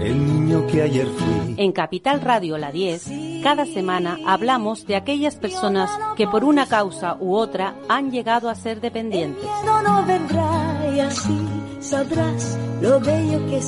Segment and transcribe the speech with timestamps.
[0.00, 1.54] El niño que ayer fui.
[1.56, 3.08] En Capital Radio La 10,
[3.42, 8.54] cada semana hablamos de aquellas personas que por una causa u otra han llegado a
[8.54, 9.44] ser dependientes.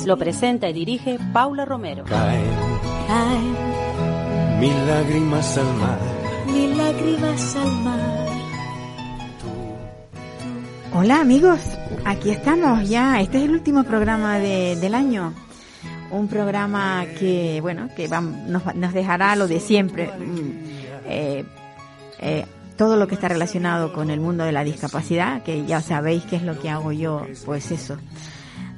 [0.05, 2.05] Lo presenta y dirige Paula Romero.
[2.05, 2.45] Caen
[3.07, 5.99] Caen mil lágrimas al mar.
[6.47, 7.99] mil lágrimas al mar.
[10.93, 11.59] Hola amigos,
[12.05, 13.19] aquí estamos ya.
[13.21, 15.33] Este es el último programa de- del año.
[16.11, 20.07] Un programa que, bueno, que nos, nos dejará lo de siempre.
[20.07, 20.51] mm,
[21.05, 21.45] eh,
[22.19, 22.45] eh,
[22.79, 26.37] todo lo que está relacionado con el mundo de la discapacidad, que ya sabéis qué
[26.37, 27.97] es lo que hago yo, pues eso,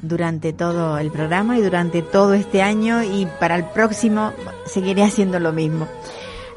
[0.02, 4.34] durante todo el programa y durante todo este año y para el próximo
[4.66, 5.88] seguiré haciendo lo mismo.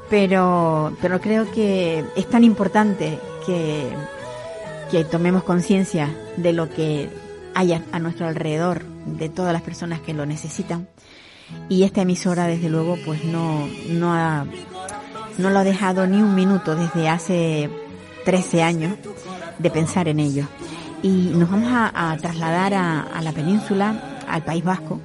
[0.09, 3.91] Pero, pero creo que es tan importante que,
[4.91, 7.11] que tomemos conciencia de lo que
[7.55, 10.89] hay a nuestro alrededor, de todas las personas que lo necesitan.
[11.69, 14.47] Y esta emisora, desde luego, pues no, no ha,
[15.39, 17.71] no lo ha dejado ni un minuto desde hace
[18.25, 18.95] 13 años
[19.59, 20.47] de pensar en ello.
[21.03, 25.01] Y nos vamos a, a trasladar a, a la península, al País Vasco.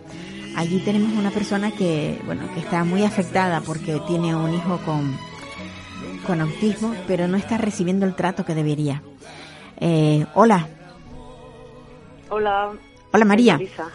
[0.55, 5.15] Allí tenemos una persona que, bueno, que está muy afectada porque tiene un hijo con,
[6.25, 9.03] con autismo, pero no está recibiendo el trato que debería.
[9.77, 10.67] Eh, hola,
[12.31, 12.73] Hola.
[13.11, 13.53] Hola María.
[13.57, 13.89] Marisa.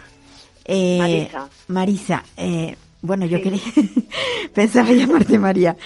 [0.65, 1.49] Eh, Marisa.
[1.67, 3.43] Marisa, eh, bueno, yo Sí.
[3.43, 3.61] quería,
[4.53, 5.77] pensaba llamarte María.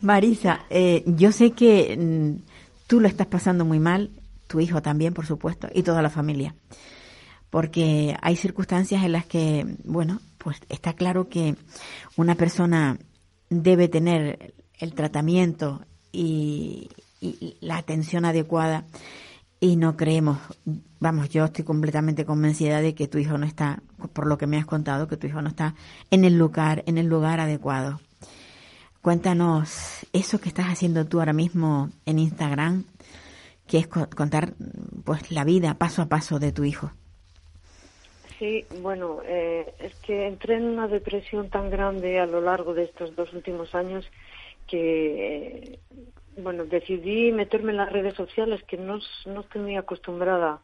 [0.00, 2.42] Marisa, eh, yo sé que mm,
[2.86, 4.10] tú lo estás pasando muy mal,
[4.46, 6.54] tu hijo también, por supuesto, y toda la familia.
[7.50, 11.56] Porque hay circunstancias en las que, bueno, pues está claro que
[12.16, 12.98] una persona
[13.50, 15.82] debe tener el tratamiento
[16.12, 16.90] y,
[17.20, 18.84] y la atención adecuada
[19.60, 20.38] y no creemos,
[21.00, 23.82] vamos, yo estoy completamente convencida de que tu hijo no está,
[24.12, 25.74] por lo que me has contado, que tu hijo no está
[26.10, 28.00] en el lugar, en el lugar adecuado.
[29.02, 32.84] Cuéntanos eso que estás haciendo tú ahora mismo en Instagram,
[33.66, 34.54] que es co- contar
[35.04, 36.90] pues la vida paso a paso de tu hijo.
[38.38, 42.84] Sí, bueno, eh, es que entré en una depresión tan grande a lo largo de
[42.84, 44.06] estos dos últimos años
[44.68, 45.80] que,
[46.38, 50.60] bueno, decidí meterme en las redes sociales que no, no estoy muy acostumbrada.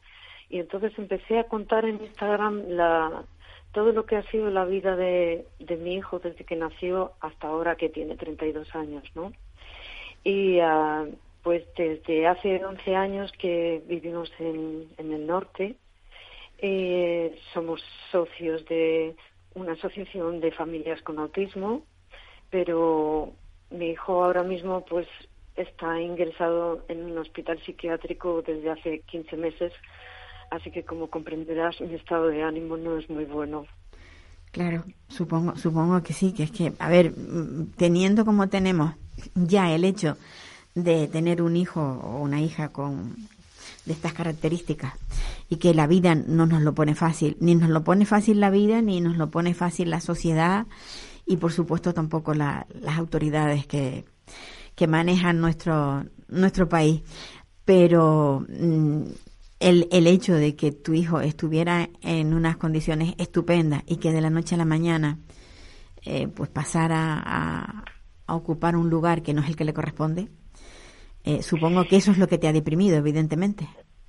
[0.49, 3.25] Y entonces empecé a contar en Instagram la,
[3.73, 7.49] todo lo que ha sido la vida de, de mi hijo desde que nació hasta
[7.49, 9.33] ahora que tiene 32 años, ¿no?
[10.23, 11.07] Y ah,
[11.43, 15.77] pues desde hace 11 años que vivimos en, en el norte,
[16.59, 19.15] eh, somos socios de
[19.55, 21.83] una asociación de familias con autismo,
[22.51, 23.33] pero
[23.71, 25.07] mi hijo ahora mismo pues
[25.57, 29.73] está ingresado en un hospital psiquiátrico desde hace 15 meses,
[30.51, 33.67] así que como comprenderás mi estado de ánimo no es muy bueno.
[34.51, 37.13] Claro, supongo, supongo que sí, que es que, a ver,
[37.77, 38.95] teniendo como tenemos
[39.35, 40.17] ya el hecho
[40.75, 43.17] de tener un hijo o una hija con
[43.87, 44.95] de estas características
[45.51, 48.51] y que la vida no nos lo pone fácil, ni nos lo pone fácil la
[48.51, 50.67] vida, ni nos lo pone fácil la sociedad
[51.27, 54.05] y por supuesto tampoco la- las autoridades que,
[54.75, 57.03] que manejan nuestro, nuestro país.
[57.65, 59.03] Pero mm,
[59.61, 64.21] el, el hecho de que tu hijo estuviera en unas condiciones estupendas y que de
[64.21, 65.19] la noche a la mañana
[66.05, 67.85] eh, pues pasara a,
[68.27, 70.29] ocupar un lugar que no es el que le corresponde,
[71.25, 73.67] eh, supongo que eso es lo que te ha deprimido, evidentemente.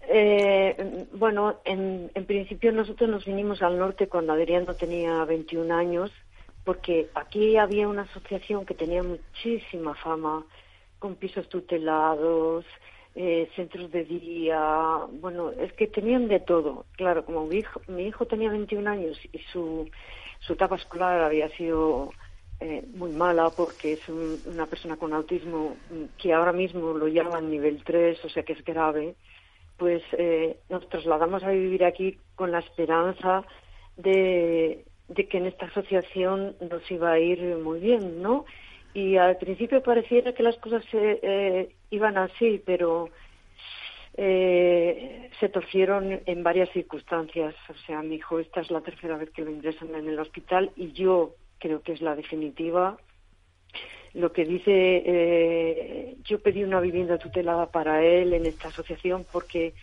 [0.07, 6.11] Eh, bueno, en, en principio nosotros nos vinimos al norte cuando Adriano tenía 21 años,
[6.65, 10.45] porque aquí había una asociación que tenía muchísima fama,
[10.99, 12.65] con pisos tutelados,
[13.15, 14.59] eh, centros de día,
[15.21, 16.87] bueno, es que tenían de todo.
[16.93, 19.89] Claro, como mi hijo, mi hijo tenía 21 años y su,
[20.39, 22.11] su etapa escolar había sido
[22.59, 25.77] eh, muy mala porque es un- una persona con autismo
[26.17, 29.15] que ahora mismo lo llaman nivel 3, o sea que es grave,
[29.77, 33.43] pues eh, nos trasladamos a vivir aquí con la esperanza
[33.97, 38.45] de, de que en esta asociación nos iba a ir muy bien, ¿no?
[38.93, 43.09] Y al principio pareciera que las cosas se, eh, iban así, pero
[44.15, 47.53] eh, se torcieron en varias circunstancias.
[47.69, 50.71] O sea, mi hijo, esta es la tercera vez que lo ingresan en el hospital
[50.77, 52.97] y yo creo que es la definitiva.
[54.13, 59.73] lo que dice, eh, yo pedí una vivienda tutelada para él en esta asociación porque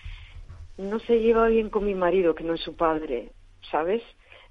[0.78, 3.28] no se lleva bien con mi marido, que no es su padre,
[3.70, 4.02] ¿sabes?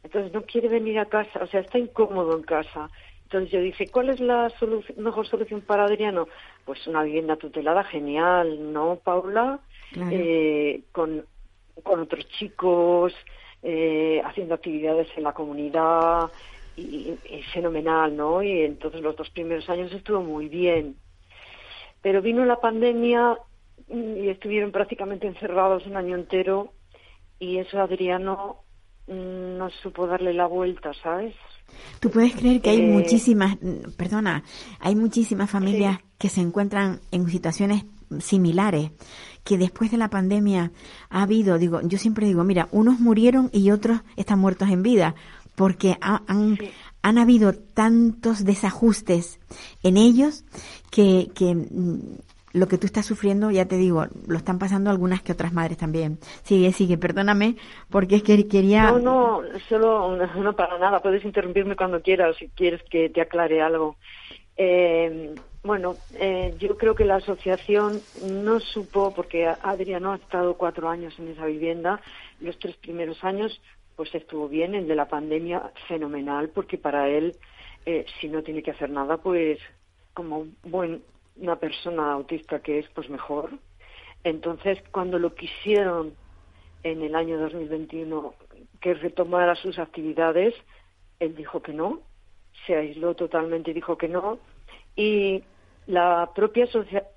[0.03, 2.89] Entonces no quiere venir a casa, o sea, está incómodo en casa.
[3.23, 4.51] Entonces yo dije, ¿cuál es la
[4.97, 6.27] mejor solución para Adriano?
[6.65, 9.59] Pues una vivienda tutelada, genial, ¿no, Paula?
[10.11, 11.25] Eh, con,
[11.83, 13.13] con otros chicos,
[13.63, 16.29] eh, haciendo actividades en la comunidad,
[16.75, 17.17] y,
[17.53, 18.41] fenomenal, ¿no?
[18.41, 20.95] Y entonces los dos primeros años estuvo muy bien.
[22.01, 23.37] Pero vino la pandemia
[23.89, 26.73] y estuvieron prácticamente encerrados un año entero
[27.39, 28.63] y eso Adriano
[29.11, 31.35] no supo darle la vuelta, ¿sabes?
[31.99, 33.57] Tú puedes creer que hay eh, muchísimas,
[33.97, 34.43] perdona,
[34.79, 37.85] hay muchísimas familias que se encuentran en situaciones
[38.19, 38.91] similares,
[39.43, 40.71] que después de la pandemia
[41.09, 45.15] ha habido, digo, yo siempre digo, mira, unos murieron y otros están muertos en vida,
[45.55, 46.57] porque han,
[47.01, 49.39] han habido tantos desajustes
[49.83, 50.43] en ellos
[50.89, 51.99] que, que mm,
[52.53, 55.77] lo que tú estás sufriendo, ya te digo, lo están pasando algunas que otras madres
[55.77, 56.19] también.
[56.43, 57.55] Sigue, sigue, perdóname,
[57.89, 58.91] porque es que quería...
[58.91, 63.61] No, no, solo, no para nada, puedes interrumpirme cuando quieras, si quieres que te aclare
[63.61, 63.95] algo.
[64.57, 65.33] Eh,
[65.63, 71.13] bueno, eh, yo creo que la asociación no supo, porque Adriano ha estado cuatro años
[71.19, 72.01] en esa vivienda,
[72.39, 73.61] los tres primeros años
[73.95, 77.35] pues estuvo bien, el de la pandemia fenomenal, porque para él,
[77.85, 79.59] eh, si no tiene que hacer nada, pues
[80.15, 81.03] como buen,
[81.35, 83.51] una persona autista que es, pues mejor.
[84.23, 86.13] Entonces, cuando lo quisieron
[86.83, 88.33] en el año 2021
[88.79, 90.53] que retomara sus actividades,
[91.19, 92.01] él dijo que no,
[92.65, 94.39] se aisló totalmente dijo que no,
[94.95, 95.43] y
[95.87, 96.67] la propia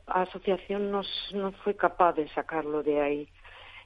[0.07, 1.03] asociación no,
[1.33, 3.29] no fue capaz de sacarlo de ahí.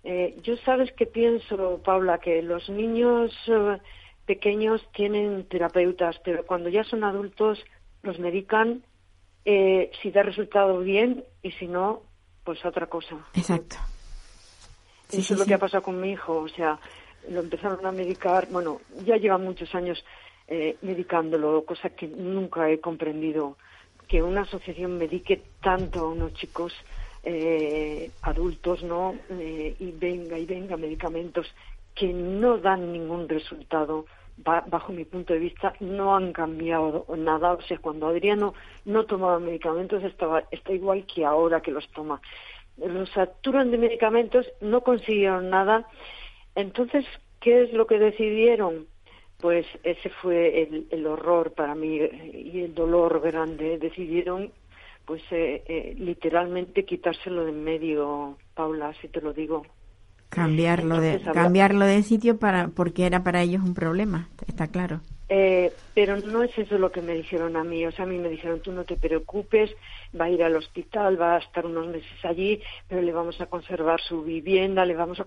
[0.04, 3.78] Eh, yo sabes que pienso, Paula, que los niños eh,
[4.26, 7.62] pequeños tienen terapeutas, pero cuando ya son adultos
[8.02, 8.82] los medican
[9.50, 12.02] eh, si da resultado bien y si no,
[12.44, 13.16] pues otra cosa.
[13.34, 13.76] Exacto.
[15.10, 16.78] Eso es lo que ha pasado con mi hijo, o sea,
[17.30, 20.04] lo empezaron a medicar, bueno, ya lleva muchos años
[20.82, 23.56] medicándolo, cosa que nunca he comprendido,
[24.06, 26.72] que una asociación medique tanto a unos chicos
[27.22, 29.14] eh, adultos, ¿no?
[29.30, 31.46] Eh, y venga y venga medicamentos
[31.94, 34.06] que no dan ningún resultado.
[34.44, 37.52] Bajo mi punto de vista, no han cambiado nada.
[37.54, 38.54] O sea, cuando Adriano
[38.84, 42.20] no tomaba medicamentos, estaba, está igual que ahora que los toma.
[42.76, 45.88] Los saturan de medicamentos, no consiguieron nada.
[46.54, 47.04] Entonces,
[47.40, 48.86] ¿qué es lo que decidieron?
[49.38, 53.78] Pues ese fue el, horror para mí y el dolor grande.
[53.78, 54.52] Decidieron
[55.04, 59.64] pues eh, eh, literalmente quitárselo de en medio, Paula, si te lo digo.
[60.28, 65.00] Cambiarlo de cambiarlo de sitio para porque era para ellos un problema, está claro.
[65.30, 67.86] Eh, pero no es eso lo que me dijeron a mí.
[67.86, 69.70] O sea, a mí me dijeron, tú no te preocupes,
[70.18, 73.46] va a ir al hospital, va a estar unos meses allí, pero le vamos a
[73.46, 75.26] conservar su vivienda, le vamos a,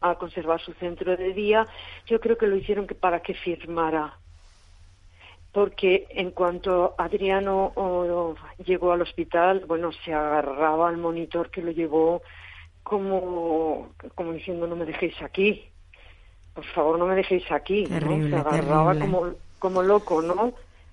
[0.00, 1.66] a conservar su centro de día.
[2.06, 4.18] Yo creo que lo hicieron que para que firmara
[5.52, 8.34] porque en cuanto Adriano
[8.64, 12.22] llegó al hospital, bueno, se agarraba al monitor que lo llevó
[12.88, 15.68] como, como diciendo no me dejéis aquí,
[16.54, 20.52] por favor no me dejéis aquí, se agarraba como, como loco, ¿no?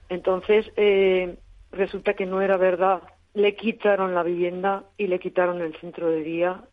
[0.10, 1.38] Entonces eh,
[1.72, 3.02] resulta que no era verdad,
[3.34, 6.64] le quitaron la vivienda y le quitaron el centro de día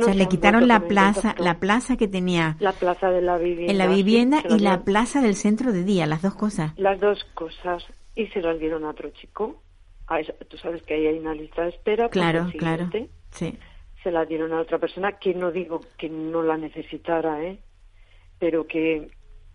[0.00, 2.56] o sea, le quitaron la plaza, la plaza que tenía.
[2.60, 3.72] La plaza de la vivienda.
[3.72, 6.72] En la vivienda y la plaza del centro de día, las dos cosas.
[6.78, 7.84] Las dos cosas.
[8.14, 9.62] Y se las dieron a otro chico.
[10.48, 12.08] tú sabes que ahí hay una lista de espera.
[12.08, 12.90] Claro, claro.
[13.30, 13.58] Sí.
[14.02, 17.58] Se la dieron a otra persona que no digo que no la necesitara, ¿eh?
[18.38, 19.10] Pero que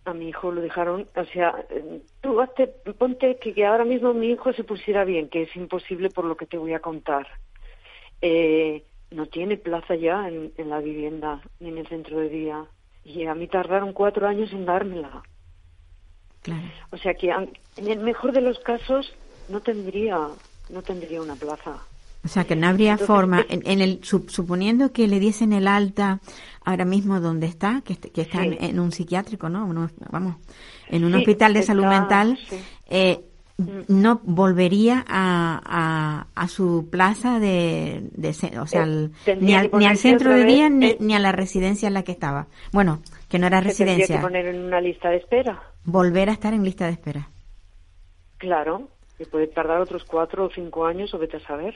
[0.05, 1.65] a mi hijo lo dejaron, o sea,
[2.21, 6.09] tú hazte, ponte que, que ahora mismo mi hijo se pusiera bien, que es imposible
[6.09, 7.27] por lo que te voy a contar.
[8.21, 12.65] Eh, no tiene plaza ya en, la vivienda ni en el centro de día.
[13.03, 15.23] Y a mí tardaron cuatro años en dármela.
[16.91, 19.13] O sea que en el mejor de los casos
[19.49, 20.29] no tendría,
[20.69, 21.85] no tendría una plaza.
[22.27, 26.19] O sea que no habría forma, en, el suponiendo que le diesen el alta
[26.65, 29.89] ahora mismo donde está, que, que está en, un psiquiátrico, ¿no?
[30.11, 30.35] vamos,
[30.89, 32.37] en un hospital de salud mental,
[32.89, 33.21] eh,
[33.87, 38.03] no volvería a, a, su plaza de,
[38.59, 42.11] o sea, eh, ni, al, centro de día ni, a la residencia en la que
[42.11, 42.47] estaba.
[42.73, 44.17] Bueno, que no era residencia.
[44.17, 45.63] que poner en una lista de espera.
[45.85, 47.29] Volver a estar en lista de espera.
[48.37, 51.73] Claro, y puede tardar otros cuatro o cinco años o vete a saber.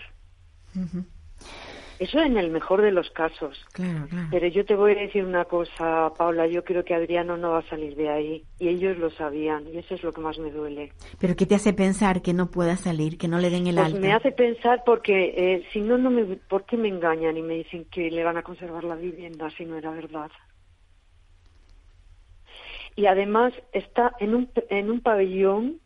[1.99, 3.63] Eso en el mejor de los casos.
[3.73, 4.27] Claro, claro.
[4.31, 7.59] Pero yo te voy a decir una cosa, Paula, yo creo que Adriano no va
[7.59, 8.43] a salir de ahí.
[8.57, 10.93] Y ellos lo sabían, y eso es lo que más me duele.
[11.19, 13.85] Pero ¿qué te hace pensar que no pueda salir, que no le den el Pues
[13.85, 13.99] alta?
[13.99, 17.53] me hace pensar porque eh, si no, no me, ¿por qué me engañan y me
[17.53, 20.31] dicen que le van a conservar la vivienda si no era verdad?
[22.95, 25.79] Y además está en un, en un pabellón,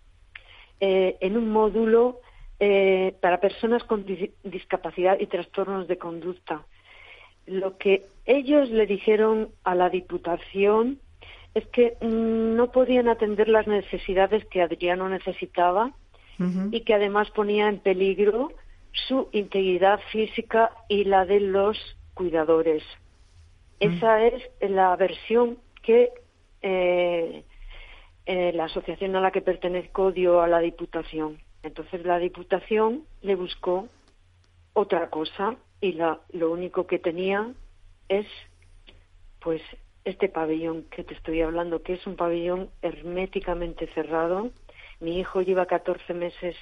[0.79, 2.21] eh, en un módulo
[2.59, 6.63] eh, para personas con dis- discapacidad y trastornos de conducta.
[7.45, 10.99] Lo que ellos le dijeron a la Diputación
[11.53, 15.91] es que mm, no podían atender las necesidades que Adriano necesitaba
[16.71, 18.51] y que además ponía en peligro
[18.91, 21.77] su integridad física y la de los
[22.13, 22.83] cuidadores.
[23.79, 26.09] Esa es la versión que
[26.61, 27.43] eh,
[28.25, 31.37] eh, la asociación a la que pertenezco dio a la Diputación.
[31.65, 33.87] Entonces la Diputación le buscó
[34.73, 37.51] otra cosa y la, lo único que tenía
[38.07, 38.27] es
[39.41, 39.61] pues
[40.03, 44.51] este pabellón que te estoy hablando, que es un pabellón herméticamente cerrado.
[45.01, 46.55] Mi hijo lleva 14 meses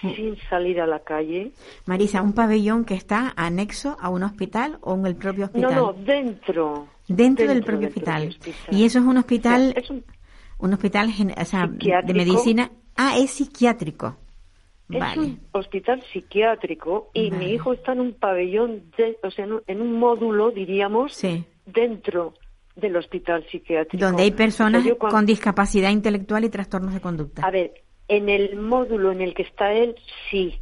[0.00, 1.52] sin salir a la calle.
[1.86, 5.74] Marisa, un pabellón que está anexo a un hospital o en el propio No, hospital.
[5.76, 6.88] no, dentro.
[7.08, 8.20] dentro, del propio dentro hospital.
[8.22, 8.74] del hospital.
[8.74, 10.04] Y eso es un hospital, O sea, es un-
[10.58, 12.70] un hospital gen- o sea, de medicina.
[12.96, 14.16] Ah, es psiquiátrico.
[14.90, 17.44] Es un hospital psiquiátrico y Vale.
[17.44, 21.14] mi hijo está en un pabellón, de, o sea, en un, en un módulo, diríamos,
[21.14, 21.44] Sí.
[21.66, 22.34] dentro
[22.76, 24.04] del hospital psiquiátrico.
[24.04, 27.42] Donde hay personas O sea, yo cuando- con discapacidad intelectual y trastornos de conducta.
[27.46, 27.72] A ver,
[28.08, 29.94] en el módulo en el que está él,
[30.30, 30.58] sí.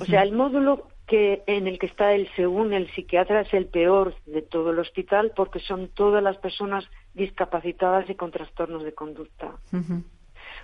[0.00, 3.66] O sea, el módulo que en el que está él, según el psiquiatra, es el
[3.66, 6.84] peor de todo el hospital porque son todas las personas
[7.14, 9.52] discapacitadas y con trastornos de conducta.
[9.72, 10.02] Ujú.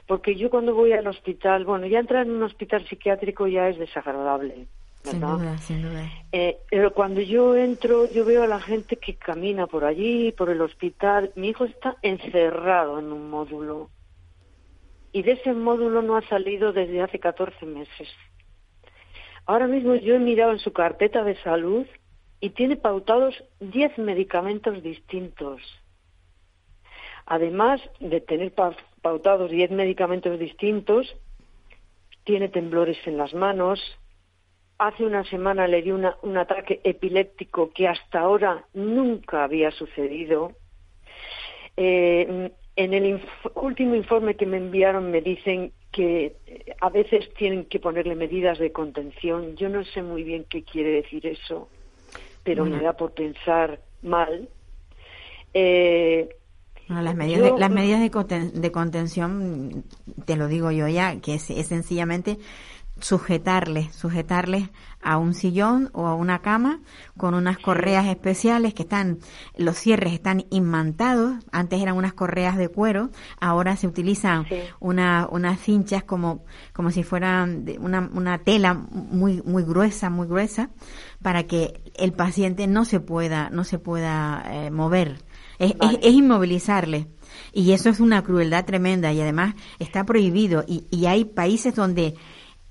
[0.06, 3.78] Porque yo cuando voy al hospital, bueno, ya entrar en un hospital psiquiátrico ya es
[3.78, 4.66] desagradable,
[5.02, 5.36] Sin ¿verdad?
[5.36, 6.08] duda, sin duda.
[6.32, 10.48] Eh, pero cuando yo entro, yo veo a la gente que camina por allí, por
[10.50, 11.32] el hospital.
[11.34, 13.90] Mi hijo está encerrado en un módulo.
[15.12, 18.08] Y de ese módulo no ha salido desde hace 14 meses.
[19.46, 21.86] Ahora mismo yo he mirado en su carpeta de salud
[22.40, 25.60] y tiene pautados 10 medicamentos distintos.
[27.25, 28.52] Además de tener
[29.10, 31.06] pautados 10 medicamentos distintos,
[32.25, 33.78] tiene temblores en las manos,
[34.78, 40.52] Hace una semana le dio una- un ataque epiléptico que hasta ahora nunca había sucedido.
[41.78, 47.32] Eh, en el inf- último informe que me enviaron me dicen que eh, a veces
[47.38, 49.56] tienen que ponerle medidas de contención.
[49.56, 51.70] Yo no sé muy bien qué quiere decir eso,
[52.42, 54.50] pero me da por pensar mal.
[55.54, 56.28] Eh,
[56.88, 59.84] Bueno, las medidas, Yo- de, las medidas de, conten- de contención,
[60.24, 62.38] te lo digo yo ya, que es, es sencillamente
[62.98, 64.70] sujetarles, sujetarles
[65.02, 66.80] a un sillón o a una cama
[67.18, 69.18] con unas correas especiales que están,
[69.56, 74.56] los cierres están imantados, antes eran unas correas de cuero, ahora se utilizan Sí.
[74.80, 80.26] una, unas cinchas como, como si fueran de una, una tela muy, muy gruesa, muy
[80.26, 80.70] gruesa,
[81.22, 85.18] para que el paciente no se pueda, no se pueda eh, mover.
[85.58, 85.98] Es, es- Vale.
[86.02, 87.06] es inmovilizarle.
[87.52, 90.64] Y eso es una crueldad tremenda y además está prohibido.
[90.66, 92.14] Y, y hay países donde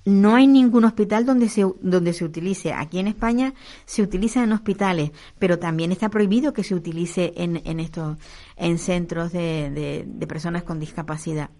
[0.04, 2.72] no hay ningún hospital donde se, donde se utilice.
[2.72, 3.54] Aquí en España
[3.86, 8.16] se utiliza en hospitales, pero también está prohibido que se utilice en, en estos,
[8.56, 11.50] en centros de, de, de personas con discapacidad.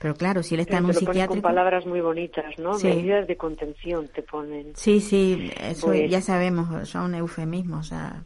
[0.00, 1.42] Pero claro, si él está en pero un con psiquiátrico.
[1.42, 2.74] palabras muy bonitas, ¿no?
[2.74, 2.86] Sí.
[2.88, 4.66] Medidas de contención te ponen.
[4.74, 7.86] Sí, sí, eso Pues- ya sabemos, son eufemismos.
[7.86, 8.22] O sea,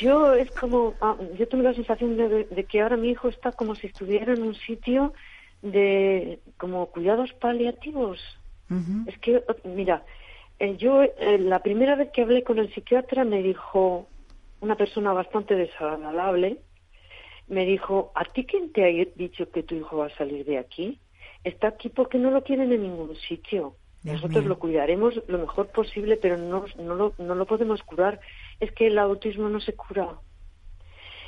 [0.00, 3.52] Yo es como, ah, yo tengo la sensación de, de que ahora mi hijo está
[3.52, 5.12] como si estuviera en un sitio
[5.62, 8.18] de como cuidados paliativos.
[9.06, 10.04] Es que, mira,
[10.58, 14.08] eh, yo eh, la primera vez que hablé con el psiquiatra me dijo,
[14.60, 16.58] una persona bastante desagradable,
[17.48, 20.58] me dijo, ¿a ti quién te ha dicho que tu hijo va a salir de
[20.58, 21.00] aquí?
[21.44, 23.76] Está aquí porque no lo quieren en ningún sitio.
[24.04, 28.20] Nosotros lo cuidaremos lo mejor posible, pero no, no, lo, no lo podemos curar.
[28.62, 30.08] Es que el autismo no se cura.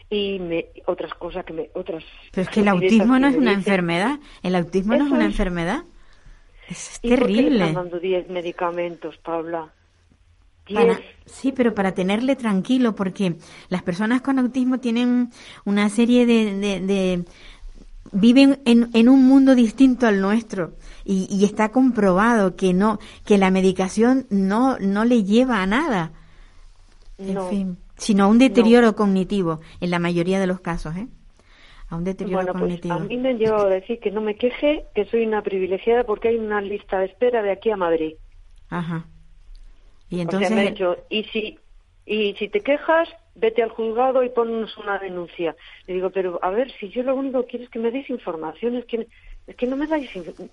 [0.08, 2.04] Y me, otras cosas que me, otras.
[2.30, 3.58] Pero es que el autismo no es una dicen.
[3.72, 4.18] enfermedad.
[4.42, 5.32] El autismo no es una es.
[5.32, 5.82] enfermedad.
[6.68, 7.58] Es ¿Y por qué le terrible.
[7.66, 9.72] están dando 10 medicamentos, Paula?
[10.72, 11.00] Para- 10.
[11.26, 13.36] sí, pero para tenerle tranquilo, porque
[13.68, 15.30] las personas con autismo tienen
[15.64, 17.24] una serie de, de- de-
[18.12, 20.74] viven en, en un mundo distinto al nuestro
[21.04, 26.12] y, y está comprobado que no que la medicación no no le lleva a nada,
[27.18, 27.49] en No.
[27.49, 31.06] fin, sino a un deterioro cognitivo en la mayoría de los casos, ¿eh?
[31.88, 32.94] A un deterioro Bueno, pues cognitivo.
[32.94, 36.04] a mí me han llegado a decir que no me queje, que soy una privilegiada
[36.04, 38.14] porque hay una lista de espera de aquí a Madrid.
[38.71, 39.06] Ajá.
[40.09, 41.59] Y o entonces sea, me han dicho, y si,
[42.06, 45.56] Y si te quejas, vete al juzgado y ponnos una denuncia.
[45.87, 48.11] Le digo, pero a ver, si yo lo único que quiero es que me deis
[48.11, 49.06] información, es que,
[49.47, 50.11] es que no me dais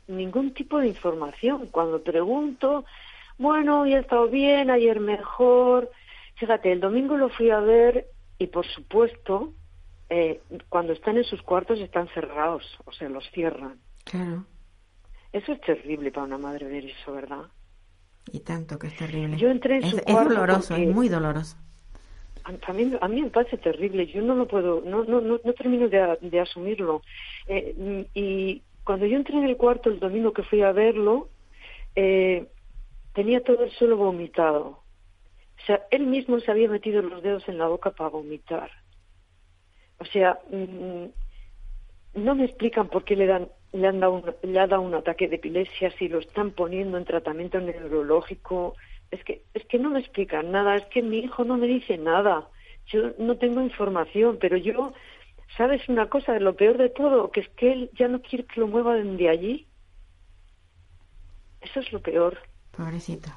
[0.08, 1.68] ningún tipo de información.
[1.72, 2.86] Cuando pregunto,
[3.38, 5.90] bueno, hoy he estado bien, ayer mejor.
[6.42, 8.08] Fíjate, el domingo lo fui a ver
[8.40, 9.54] y, por supuesto,
[10.10, 13.78] eh, cuando están en sus cuartos están cerrados, o sea, los cierran.
[14.06, 14.46] Claro.
[15.32, 17.44] Eso es terrible para una madre ver eso, ¿verdad?
[18.32, 19.38] Y tanto que es terrible.
[19.38, 21.58] Yo entré en es, su es cuarto doloroso, es muy doloroso.
[22.44, 24.08] a mí, a mí me parece terrible.
[24.08, 27.04] Yo no lo puedo, no, no, no, no termino de, de asumirlo.
[27.46, 31.30] Eh, y cuando yo entré en el cuarto el domingo que fui a verlo,
[31.96, 32.48] eh,
[33.14, 34.81] tenía todo el suelo vomitado.
[35.62, 38.72] O sea, él mismo se había metido los dedos en la boca para vomitar.
[40.00, 41.06] O sea, mm,
[42.16, 44.94] no me explican por qué le dan le han dado un, le ha dado un
[44.96, 48.76] ataque de epilepsia si lo están poniendo en tratamiento neurológico.
[49.12, 51.98] Es que es que no me explican nada es que mi hijo no me dice
[51.98, 52.50] nada.
[52.88, 54.94] Yo no tengo información pero yo
[55.56, 58.46] sabes una cosa de lo peor de todo que es que él ya no quiere
[58.46, 59.68] que lo muevan de allí.
[61.62, 62.40] Eso es lo peor.
[62.72, 63.30] Pobrecito.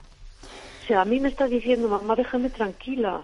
[0.85, 3.23] O sea a mí me está diciendo mamá déjame tranquila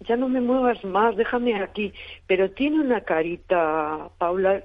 [0.00, 1.92] ya no me muevas más, déjame aquí.
[2.26, 4.62] Pero tiene una carita, Paula,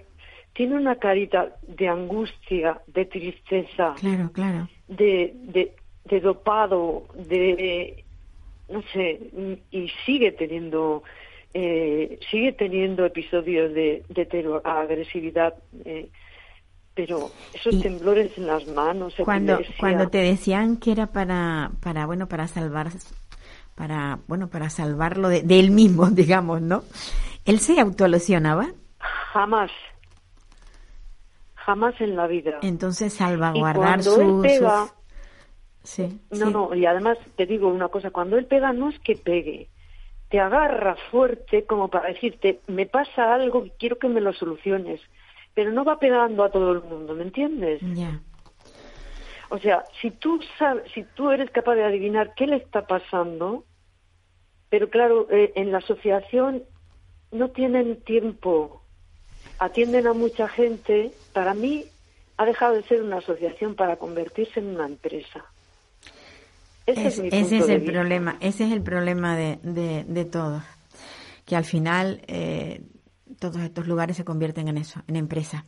[0.53, 4.67] tiene una carita de angustia, de tristeza, Claro, claro.
[4.87, 5.73] de, de,
[6.05, 8.03] de dopado, de,
[8.69, 9.19] no sé,
[9.71, 11.03] y sigue teniendo,
[11.53, 15.55] eh, sigue teniendo episodios de, de agresividad.
[15.85, 16.09] eh,
[16.93, 22.05] pero esos Y temblores en las manos, Cuando, cuando te decían que era para, para
[22.05, 22.89] bueno, para salvar,
[23.75, 26.83] para, bueno, para salvarlo de, de él mismo, digamos, ¿no?
[27.45, 28.67] ¿Él se autolesionaba?
[29.33, 29.71] jamás,
[31.55, 32.67] jamás en la vida.
[32.69, 33.13] Entonces
[33.53, 34.93] Y salvaguardar cuando su, él pega,
[35.83, 36.49] Sí, No, sí.
[36.49, 39.69] no, y además te digo una cosa, cuando él pega no es que pegue,
[40.29, 45.01] te agarra fuerte como para decirte, me pasa algo y quiero que me lo soluciones,
[45.53, 47.81] pero no va pegando a todo el mundo, ¿me entiendes?
[47.95, 48.19] Ya.
[49.49, 53.65] O sea, si tú sabes, si tú eres capaz de adivinar qué le está pasando,
[54.69, 56.63] pero claro, eh, en la asociación
[57.31, 58.81] no tienen tiempo,
[59.59, 61.85] atienden a mucha gente, para mí
[62.37, 65.45] ha dejado de ser una asociación para convertirse en una empresa.
[66.85, 70.25] Ese es, Es- mi ese es el problema, ese es el problema de, de, de
[70.25, 70.63] todos,
[71.45, 72.81] que al final eh,
[73.41, 75.65] todos estos lugares se convierten en eso, en empresa.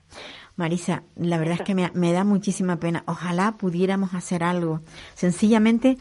[0.55, 3.03] Marisa, la verdad es que me, me da muchísima pena.
[3.07, 4.81] Ojalá pudiéramos hacer algo,
[5.15, 5.97] sencillamente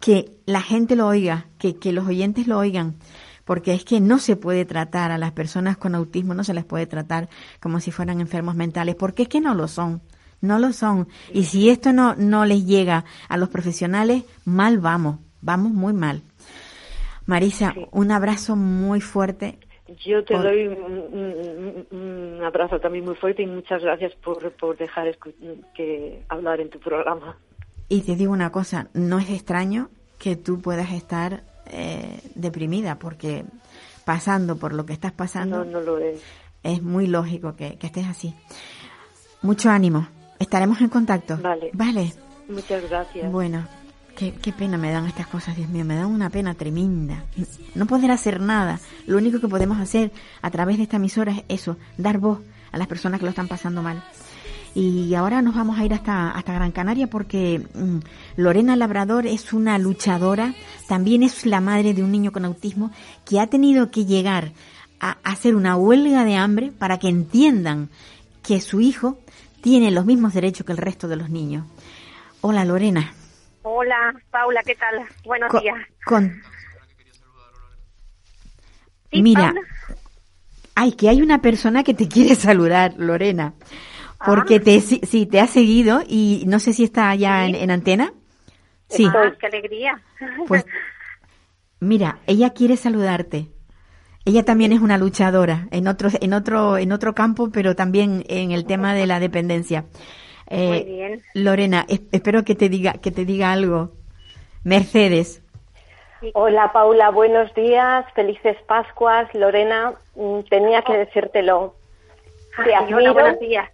[0.00, 2.96] que la gente lo oiga, que, que los oyentes lo oigan,
[3.44, 6.64] porque es que no se puede tratar a las personas con autismo, no se les
[6.64, 7.28] puede tratar
[7.60, 10.00] como si fueran enfermos mentales, porque es que no lo son.
[10.40, 11.08] No lo son.
[11.32, 15.18] Y si esto no, no les llega a los profesionales, mal vamos.
[15.42, 16.22] Vamos muy mal.
[17.26, 19.58] Marisa, un abrazo muy fuerte.
[20.04, 24.50] Yo te Por- doy un, un- un abrazo también muy fuerte y muchas gracias por,
[24.52, 25.16] por dejar
[25.74, 27.36] que hablar en tu programa.
[27.88, 33.44] Y te digo una cosa, no es extraño que tú puedas estar eh, deprimida, porque
[34.04, 36.22] pasando por lo que estás pasando, No, no lo es.
[36.62, 38.34] es muy lógico que, que estés así.
[39.42, 40.06] Mucho ánimo.
[40.38, 41.38] Estaremos en contacto.
[41.42, 41.70] Vale.
[41.72, 42.12] Vale.
[42.48, 43.30] Muchas gracias.
[43.30, 43.66] Bueno,
[44.14, 47.24] qué, pena me dan estas cosas, Dios mío, me dan una pena tremenda.
[47.74, 48.80] No poder hacer nada.
[49.06, 52.78] Lo único que podemos hacer a través de esta emisora es eso, dar voz a
[52.78, 54.02] las personas que lo están pasando mal.
[54.74, 57.98] Y ahora nos vamos a ir hasta, hasta Gran Canaria porque mm,
[58.36, 60.54] Lorena Labrador es una luchadora,
[60.88, 62.90] también es la madre de un niño con autismo
[63.26, 64.52] que ha tenido que llegar
[64.98, 67.90] a hacer una huelga de hambre para que entiendan
[68.42, 69.18] que su hijo
[69.60, 71.66] tiene los mismos derechos que el resto de los niños.
[72.40, 73.12] Hola Lorena.
[73.62, 75.06] Hola, Paula, ¿qué tal?
[75.24, 75.76] Buenos días.
[76.04, 76.42] con-
[79.10, 79.60] Sí, Mira, Paula.
[80.74, 83.54] ay, que hay una persona que te quiere saludar, Lorena,
[84.24, 84.60] porque Ah.
[84.64, 88.12] te si- sí, te ha seguido y no sé si está ya en, en antena.
[88.88, 90.00] Sí, Ah, qué alegría.
[90.48, 90.64] pues
[91.80, 93.48] mira, ella quiere saludarte.
[94.24, 98.52] Ella también es una luchadora en otro en otro en otro campo, pero también en
[98.52, 99.84] el tema de la dependencia.
[100.54, 101.22] Eh, Muy bien.
[101.32, 103.90] Lorena, es- espero que te diga que te diga algo.
[104.64, 105.42] Mercedes.
[106.34, 109.32] Hola Paula, buenos días, felices Pascuas.
[109.34, 111.74] Lorena, mm, tenía que decírtelo.
[112.64, 113.14] Te Ay, hola, admiro.
[113.14, 113.70] buenos días.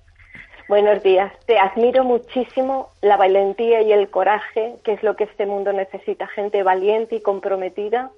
[0.69, 1.33] Buenos días.
[1.47, 6.27] Te admiro muchísimo la valentía y el coraje, que es lo que este mundo necesita,
[6.29, 8.11] gente valiente y comprometida.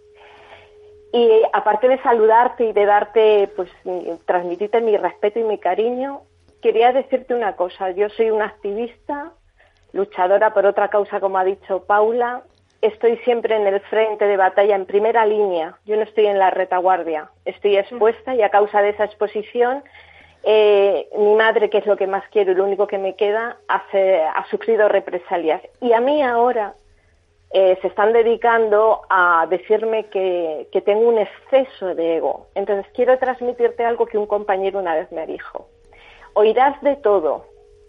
[1.12, 6.20] Y aparte de saludarte y de darte, pues, mi- transmitirte mi respeto y mi cariño,
[6.60, 7.90] quería decirte una cosa.
[7.90, 9.32] Yo soy una activista,
[9.92, 12.42] luchadora por otra causa, como ha dicho Paula,
[12.80, 15.76] estoy siempre en el frente de batalla, en primera línea.
[15.84, 19.82] Yo no estoy en la retaguardia, estoy expuesta y a causa de esa exposición,
[20.42, 23.58] eh, mi madre, que es lo que más quiero y lo único que me queda,
[23.68, 25.60] ha sufrido represalias.
[25.80, 26.74] Y a mí ahora
[27.52, 32.46] eh, se están dedicando a decirme que, que tengo un exceso de ego.
[32.54, 35.68] Entonces quiero transmitirte algo que un compañero una vez me dijo.
[36.34, 37.44] Oirás de todo,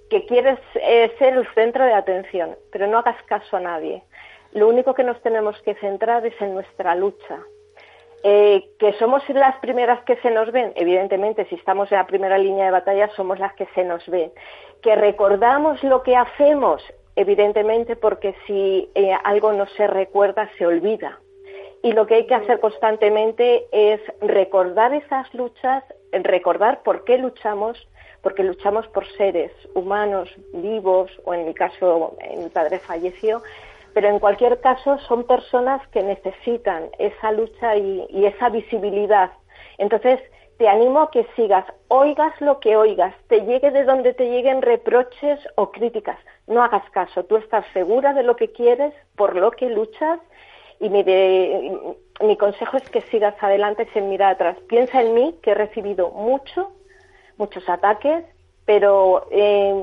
[0.09, 4.03] que quieres eh, ser el centro de atención, pero no hagas caso a nadie.
[4.51, 7.39] Lo único que nos tenemos que centrar es en nuestra lucha.
[8.23, 12.37] Eh, que somos las primeras que se nos ven, evidentemente, si estamos en la primera
[12.37, 14.31] línea de batalla, somos las que se nos ven.
[14.81, 16.83] Que recordamos lo que hacemos,
[17.15, 21.19] evidentemente, porque si eh, algo no se recuerda, se olvida.
[21.83, 27.87] Y lo que hay que hacer constantemente es recordar esas luchas, recordar por qué luchamos,
[28.21, 33.41] porque luchamos por seres humanos vivos, o en mi caso, mi padre falleció,
[33.93, 39.31] pero en cualquier caso son personas que necesitan esa lucha y, esa visibilidad.
[39.77, 40.19] Entonces,
[40.57, 44.61] te animo a que sigas, oigas lo que oigas, te llegue de donde te lleguen
[44.61, 46.19] reproches o críticas.
[46.47, 50.19] No hagas caso, tú estás segura de lo que quieres, por lo que luchas
[50.79, 54.57] y mi, mi consejo es que sigas adelante sin mirar atrás.
[54.67, 56.71] Piensa en mí, que he recibido mucho,
[57.41, 58.23] muchos ataques,
[58.65, 59.73] pero eh,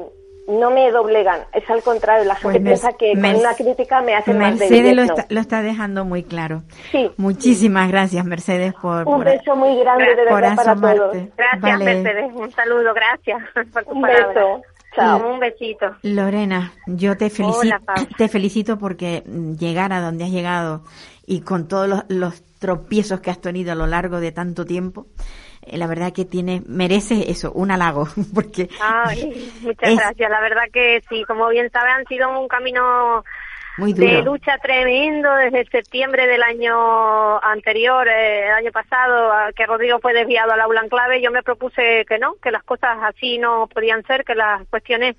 [0.49, 4.15] no me doblegan, es al contrario, la gente pues piensa que con una crítica me
[4.15, 6.63] hacen más Mercedes lo, está, lo está dejando muy claro.
[6.93, 7.11] Sí.
[7.17, 9.07] Muchísimas gracias, Mercedes, por...
[9.07, 11.17] Un beso muy grande de verdad para todos.
[11.37, 13.43] Gracias, Mercedes, un saludo, gracias
[13.73, 14.63] por tu Un beso.
[14.95, 15.33] Chao.
[15.33, 15.97] Un besito.
[16.03, 17.77] Lorena, yo te felicito,
[18.17, 19.23] te felicito porque
[19.59, 20.83] llegar a donde has llegado
[21.27, 25.07] y con todos los, los tropiezos que has tenido a lo largo de tanto tiempo,
[25.73, 30.31] la verdad que tiene merece eso, un halago, porque Ay, muchas gracias.
[30.31, 33.25] La verdad que sí, como bien sabe, han sido un camino
[33.79, 40.13] de lucha tremendo desde septiembre del año anterior, eh, el año pasado, que Rodrigo fue
[40.13, 41.23] desviado al aula en clave.
[41.23, 45.17] Yo me propuse que no, que las cosas así no podían ser, que las cuestiones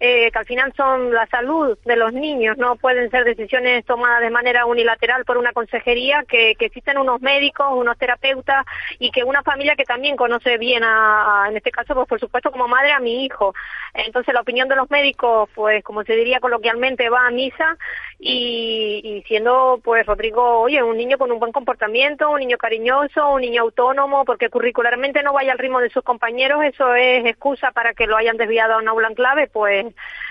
[0.00, 4.22] eh, que al final son la salud de los niños, no pueden ser decisiones tomadas
[4.22, 8.64] de manera unilateral por una consejería, que, que existen unos médicos, unos terapeutas
[8.98, 12.50] y que una familia que también conoce bien a, en este caso, pues por supuesto
[12.50, 13.54] como madre a mi hijo.
[13.92, 17.76] Entonces la opinión de los médicos, pues como se diría coloquialmente, va a misa
[18.18, 23.30] y, y siendo pues Rodrigo, oye, un niño con un buen comportamiento, un niño cariñoso,
[23.30, 27.70] un niño autónomo, porque curricularmente no vaya al ritmo de sus compañeros, eso es excusa
[27.72, 29.89] para que lo hayan desviado a un aula en clave, pues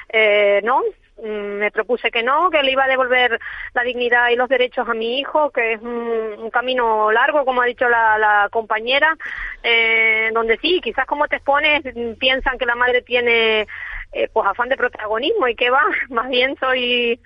[0.10, 0.82] eh, no,
[1.22, 3.40] me propuse que no, que le iba a devolver
[3.74, 7.66] la dignidad y los derechos a mi hijo, que es un, camino largo, como ha
[7.66, 9.16] dicho la, compañera,
[9.62, 11.84] eh, donde sí, quizás como te expones,
[12.18, 13.68] piensan que la madre tiene
[14.12, 17.20] eh, pues afán de protagonismo y que va, más bien soy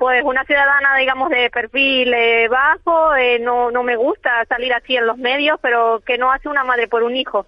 [0.00, 4.96] pues una ciudadana, digamos, de perfil eh, bajo, eh, no, no me gusta salir así
[4.96, 7.44] en los medios, pero que no hace una madre por un hijo.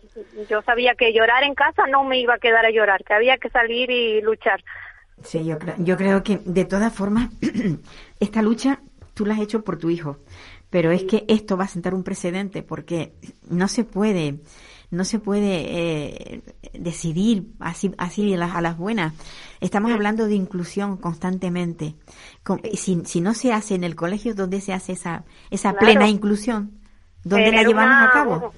[0.51, 3.39] Yo sabía que llorar en casa no me iba a quedar a llorar, que había
[3.39, 4.63] que salir y luchar.
[5.23, 7.31] Sí, yo creo, yo creo que de todas formas,
[8.21, 8.81] esta lucha
[9.15, 10.19] tú la has hecho por tu hijo,
[10.69, 13.15] pero es que esto va a sentar un precedente porque
[13.49, 14.35] no se puede
[14.93, 16.43] no se puede eh,
[16.75, 19.15] decidir así, así a las, a las buenas.
[19.61, 21.97] Estamos hablando de inclusión constantemente.
[22.75, 26.79] Si, si no se hace en el colegio, ¿dónde se hace esa, esa plena inclusión?
[27.25, 28.53] ¿Dónde la llevamos a cabo?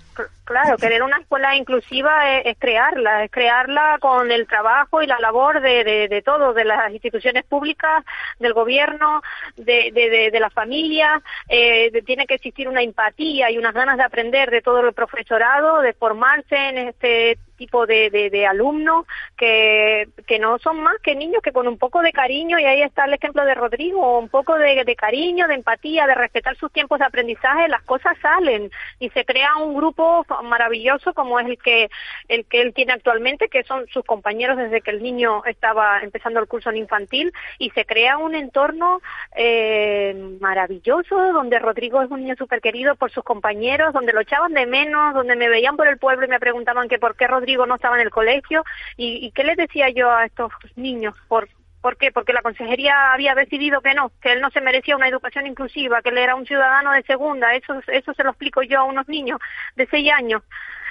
[0.44, 5.62] Claro, querer una escuela inclusiva es, crearla, es crearla con el trabajo y la labor
[5.62, 8.04] de, de, de todos, de las instituciones públicas,
[8.38, 9.22] del gobierno,
[9.56, 11.22] de, de, de la familia.
[11.48, 15.80] Eh, tiene que existir una empatía y unas ganas de aprender de todo el profesorado,
[15.80, 21.40] de formarse en este tipo de, de, alumnos que, que no son más que niños
[21.40, 24.58] que con un poco de cariño, y ahí está el ejemplo de Rodrigo, un poco
[24.58, 29.24] de cariño, de empatía, de respetar sus tiempos de aprendizaje, las cosas salen y se
[29.24, 30.03] crea un grupo
[30.42, 31.90] maravilloso como es el que
[32.28, 36.40] el que él tiene actualmente, que son sus compañeros desde que el niño estaba empezando
[36.40, 39.00] el curso en infantil y se crea un entorno
[39.34, 44.52] eh, maravilloso donde Rodrigo es un niño súper querido por sus compañeros, donde lo echaban
[44.52, 47.66] de menos, donde me veían por el pueblo y me preguntaban que por qué Rodrigo
[47.66, 48.64] no estaba en el colegio
[48.96, 51.48] y, y qué les decía yo a estos niños por
[51.84, 52.10] ¿Por qué?
[52.10, 56.00] Porque la consejería había decidido que no, que él no se merecía una educación inclusiva,
[56.00, 57.54] que él era un ciudadano de segunda.
[57.54, 59.38] Eso, eso se lo explico yo a unos niños
[59.76, 60.40] de seis años.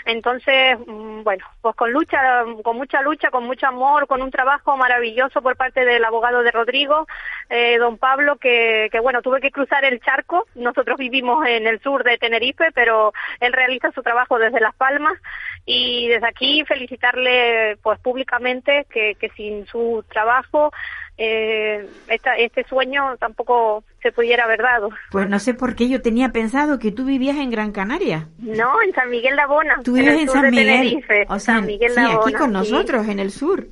[0.05, 4.75] Entonces, mm, bueno, pues con lucha, con mucha lucha, con mucho amor, con un trabajo
[4.77, 7.07] maravilloso por parte del abogado de Rodrigo,
[7.49, 10.45] eh, don Pablo, que, que bueno, tuve que cruzar el charco.
[10.55, 15.13] Nosotros vivimos en el sur de Tenerife, pero él realiza su trabajo desde Las Palmas
[15.65, 20.71] y desde aquí felicitarle pues públicamente que, que sin su trabajo
[21.17, 24.89] eh, este sueño tampoco se pudiera haber dado.
[25.11, 28.29] Pues no sé por qué yo tenía pensado que tú vivías en Gran Canaria.
[28.39, 29.81] No, en San Miguel de Abona.
[29.83, 31.03] Tú vives en, San Miguel.
[31.29, 33.67] O sea, Miguel aquí con nosotros, en el sur.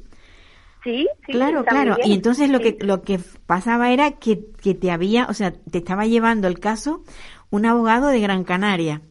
[0.83, 1.31] Sí, sí.
[1.31, 1.97] Claro, claro.
[2.03, 5.77] Y entonces lo que lo que pasaba era que, que te había, o sea, te
[5.77, 7.03] estaba llevando el caso
[7.51, 9.01] un abogado de Gran Canaria.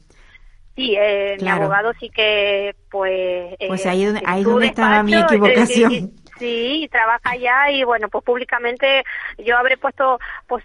[0.74, 3.54] Sí, eh, mi abogado sí que, pues...
[3.68, 6.12] Pues ahí, donde, ahí donde estaba mi equivocación.
[6.40, 9.05] Sí, trabaja allá y bueno, pues públicamente
[9.37, 10.64] yo habré puesto, pues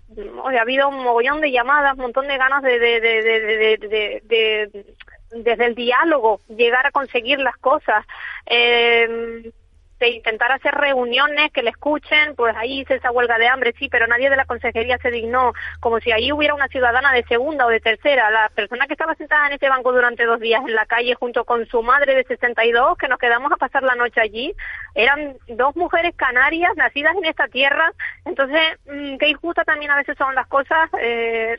[0.57, 4.85] ha habido un mogollón de llamadas, un montón de ganas de, de, de, de, de
[5.31, 8.05] desde el diálogo llegar a conseguir las cosas.
[8.45, 9.51] Eh,
[9.99, 13.87] de intentar hacer reuniones que le escuchen, pues ahí hice esa huelga de hambre, sí,
[13.89, 17.65] pero nadie de la consejería se dignó, como si ahí hubiera una ciudadana de segunda
[17.65, 18.29] o de tercera.
[18.29, 21.45] La persona que estaba sentada en ese banco durante dos días en la calle junto
[21.45, 24.53] con su madre de 62, que nos quedamos a pasar la noche allí,
[24.95, 27.91] eran dos mujeres canarias nacidas en esta tierra.
[28.25, 31.57] Entonces, mm, qué injusta también a veces son las cosas, eh,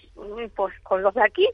[0.54, 1.48] pues con los de aquí.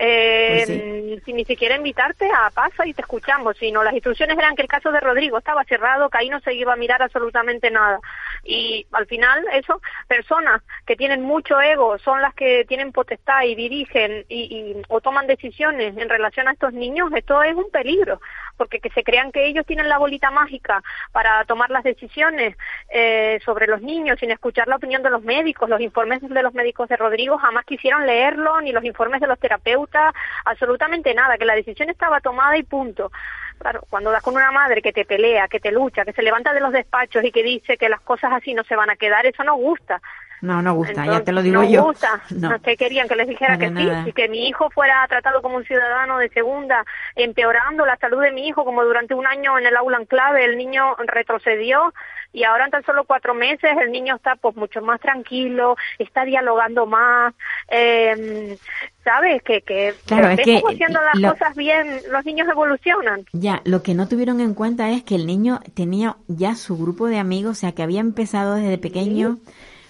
[0.00, 4.54] Eh, pues Sin ni siquiera invitarte a pasa y te escuchamos, sino las instrucciones eran
[4.54, 7.70] que el caso de Rodrigo estaba cerrado, que ahí no se iba a mirar absolutamente
[7.70, 7.98] nada.
[8.44, 13.56] Y al final, eso, personas que tienen mucho ego son las que tienen potestad y
[13.56, 18.20] dirigen y, o toman decisiones en relación a estos niños, esto es un peligro,
[18.58, 22.56] porque que se crean que ellos tienen la bolita mágica para tomar las decisiones
[22.90, 26.52] eh, sobre los niños sin escuchar la opinión de los médicos, los informes de los
[26.52, 30.12] médicos de Rodrigo jamás quisieron leerlo, ni los informes de los terapeutas
[30.44, 33.10] absolutamente nada, que la decisión estaba tomada y punto.
[33.58, 36.52] Claro, cuando das con una madre que te pelea, que te lucha, que se levanta
[36.52, 39.26] de los despachos y que dice que las cosas así no se van a quedar,
[39.26, 40.00] eso no gusta.
[40.40, 41.78] No, no gusta, ya te lo digo yo.
[41.78, 42.60] No gusta, no.
[42.60, 45.64] que querían que les dijera que sí, y que mi hijo fuera tratado como un
[45.64, 49.76] ciudadano de segunda, empeorando la salud de mi hijo, como durante un año en el
[49.76, 51.92] aula en clave el niño retrocedió
[52.32, 56.24] y ahora en tan solo cuatro meses el niño está pues mucho más tranquilo, está
[56.24, 57.34] dialogando más,
[57.68, 58.56] eh,
[59.02, 59.42] ¿sabes?
[59.42, 63.24] Que, que, claro, es que haciendo las cosas bien, los niños evolucionan.
[63.32, 67.06] Ya, lo que no tuvieron en cuenta es que el niño tenía ya su grupo
[67.06, 69.38] de amigos, o sea, que había empezado desde pequeño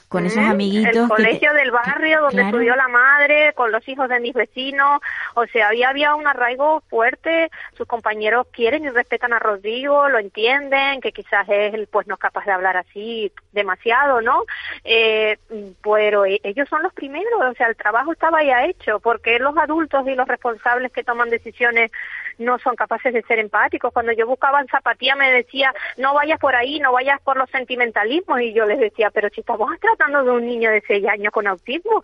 [0.09, 0.97] con esos amiguitos.
[0.97, 5.01] El colegio del barrio donde estudió la madre, con los hijos de mis vecinos,
[5.35, 10.19] o sea, había, había un arraigo fuerte, sus compañeros quieren y respetan a Rodrigo, lo
[10.19, 14.45] entienden, que quizás él pues no es capaz de hablar así demasiado, ¿no?
[14.85, 15.39] Eh,
[15.83, 19.57] pero e, ellos son los primeros, o sea, el trabajo estaba ya hecho, porque los
[19.59, 21.91] adultos y los responsables que toman decisiones
[22.39, 23.93] no son capaces de ser empáticos.
[23.93, 27.51] Cuando yo buscaba en zapatía me decía, no vayas por ahí, no vayas por los
[27.51, 31.33] sentimentalismos, y yo les decía, pero si estamos tratando de un niño de seis años
[31.33, 32.03] con autismo,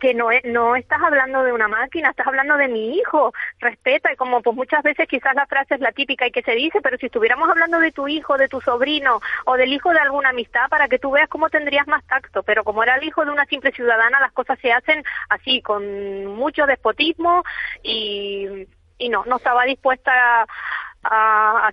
[0.00, 4.16] que no, no estás hablando de una máquina, estás hablando de mi hijo, respeta, y
[4.16, 6.96] como pues muchas veces quizás la frase es la típica y que se dice, pero
[6.96, 10.68] si estuviéramos hablando de tu hijo, de tu sobrino, o del hijo de alguna amistad,
[10.68, 13.44] para que tú veas cómo tendrías más tacto, pero como era el hijo de una
[13.46, 17.42] simple ciudadana, las cosas se hacen así, con mucho despotismo
[17.82, 18.66] y
[18.98, 20.46] y no, no estaba dispuesta a,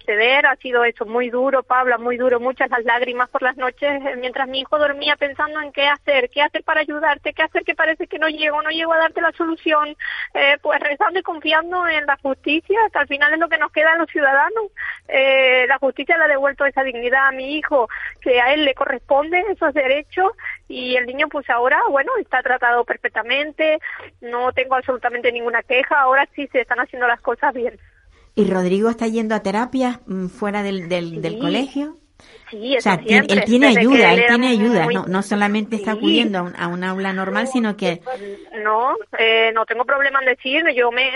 [0.06, 4.02] ceder, ha sido eso muy duro, Pablo, muy duro, muchas las lágrimas por las noches
[4.06, 7.64] eh, mientras mi hijo dormía pensando en qué hacer, qué hacer para ayudarte, qué hacer
[7.64, 9.96] que parece que no llego, no llego a darte la solución,
[10.34, 13.72] eh, pues rezando y confiando en la justicia, que al final es lo que nos
[13.72, 14.66] queda a los ciudadanos.
[15.08, 17.88] Eh, la justicia le ha devuelto esa dignidad a mi hijo,
[18.22, 20.32] que a él le corresponde esos derechos
[20.68, 23.80] y el niño pues ahora, bueno, está tratado perfectamente,
[24.22, 27.80] no tengo absolutamente ninguna queja, ahora sí se están haciendo las cosas bien.
[28.36, 32.01] ¿Y Rodrigo está yendo a terapias mm, fuera del, del, del colegio?
[32.52, 36.42] Sí, o sea, él tiene ayuda, él, tiene ayuda, no, no solamente está acudiendo a
[36.42, 38.02] un, a un, aula normal, sino que...
[38.62, 41.10] No, eh, no tengo problema en decir, yo me...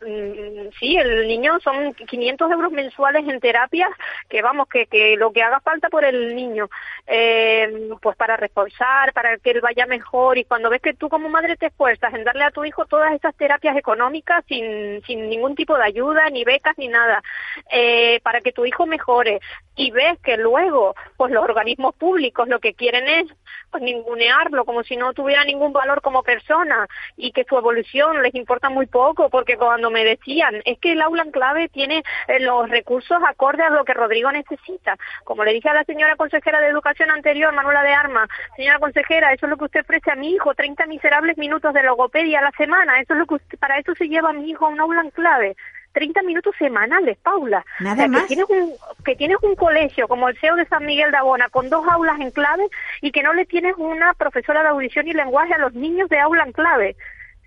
[0.00, 3.90] Mm, sí, el niño son 500 euros mensuales en terapias,
[4.28, 6.68] que vamos, que, que lo que haga falta por el niño,
[7.06, 11.28] eh, pues para reforzar, para que él vaya mejor, y cuando ves que tú como
[11.28, 15.54] madre te esfuerzas en darle a tu hijo todas esas terapias económicas sin, sin ningún
[15.54, 17.22] tipo de ayuda, ni becas, ni nada,
[17.70, 19.40] eh, para que tu hijo mejore,
[19.74, 23.26] y ves que luego pues los organismos públicos lo que quieren es
[23.70, 28.34] pues ningunearlo como si no tuviera ningún valor como persona y que su evolución les
[28.34, 32.40] importa muy poco porque cuando me decían es que el aula en clave tiene eh,
[32.40, 36.60] los recursos acordes a lo que Rodrigo necesita como le dije a la señora consejera
[36.60, 40.16] de educación anterior Manuela de Arma señora consejera eso es lo que usted ofrece a
[40.16, 43.78] mi hijo 30 miserables minutos de logopedia a la semana eso es lo que para
[43.78, 45.56] eso se lleva a mi hijo a un aula en clave
[45.92, 47.64] 30 minutos semanales, Paula.
[47.80, 48.22] Nada más.
[48.22, 48.72] Que tienes, un,
[49.04, 52.20] que tienes un colegio como el CEO de San Miguel de Abona con dos aulas
[52.20, 52.66] en clave
[53.00, 56.18] y que no le tienes una profesora de audición y lenguaje a los niños de
[56.18, 56.96] aula en clave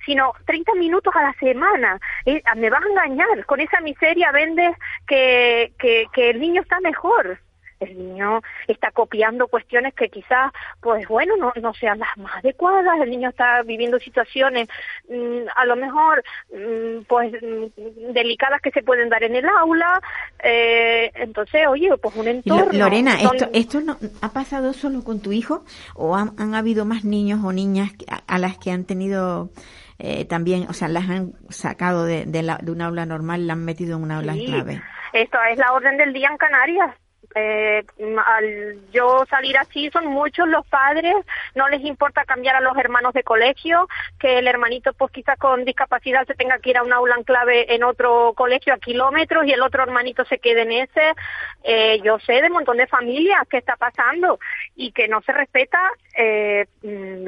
[0.05, 1.99] sino 30 minutos a la semana.
[2.25, 4.75] Eh, me vas a engañar, con esa miseria vendes
[5.08, 7.39] que, que, que el niño está mejor.
[7.89, 13.00] El niño está copiando cuestiones que quizás, pues bueno, no, no sean las más adecuadas,
[13.02, 14.67] el niño está viviendo situaciones
[15.10, 20.02] mm, a lo mejor mm, pues mm, delicadas que se pueden dar en el aula,
[20.43, 22.78] eh, entonces, oye, pues un entorno...
[22.78, 25.63] Lorena, ¿esto, ¿esto no ha pasado solo con tu hijo
[25.95, 27.91] o han, han habido más niños o niñas
[28.28, 29.50] a, las que han tenido...
[29.98, 33.45] Eh, también, o sea, las han sacado de, de, la, de un aula normal y
[33.45, 34.82] la han metido en una aula clave.
[35.13, 36.93] Esto es la orden del día en Canarias.
[37.36, 37.84] Eh,
[38.26, 41.15] al yo salir así son muchos los padres,
[41.54, 45.65] no les importa cambiar a los hermanos de colegio, que el hermanito pues quizás con
[45.65, 49.45] discapacidad se tenga que ir a un aula en clave en otro colegio a kilómetros
[49.45, 51.13] y el otro hermanito se quede en ese.
[51.63, 54.39] Eh, yo sé de un montón de familias que está pasando
[54.76, 55.80] y que no se respeta
[56.17, 57.28] eh, mm,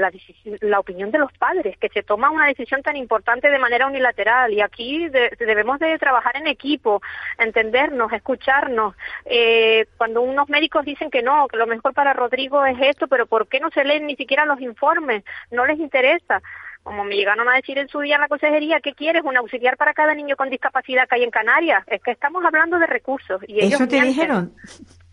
[0.62, 4.54] la, opinión de los padres, que se toma una decisión tan importante de manera unilateral
[4.54, 7.02] y aquí debemos de trabajar en equipo,
[7.38, 8.96] entendernos, escucharnos.
[9.26, 13.26] Eh, cuando unos médicos dicen que no, que lo mejor para Rodrigo es esto, pero
[13.26, 15.24] ¿por qué no se leen ni siquiera los informes?
[15.52, 16.42] No les interesa.
[16.84, 19.24] Como me llegaron a decir en su día en la consejería, ¿qué quieres?
[19.26, 21.84] ¿Un auxiliar para cada niño con discapacidad que hay en Canarias?
[21.88, 23.42] Es que estamos hablando de recursos.
[23.46, 24.54] Y ellos ¿Eso te dijeron?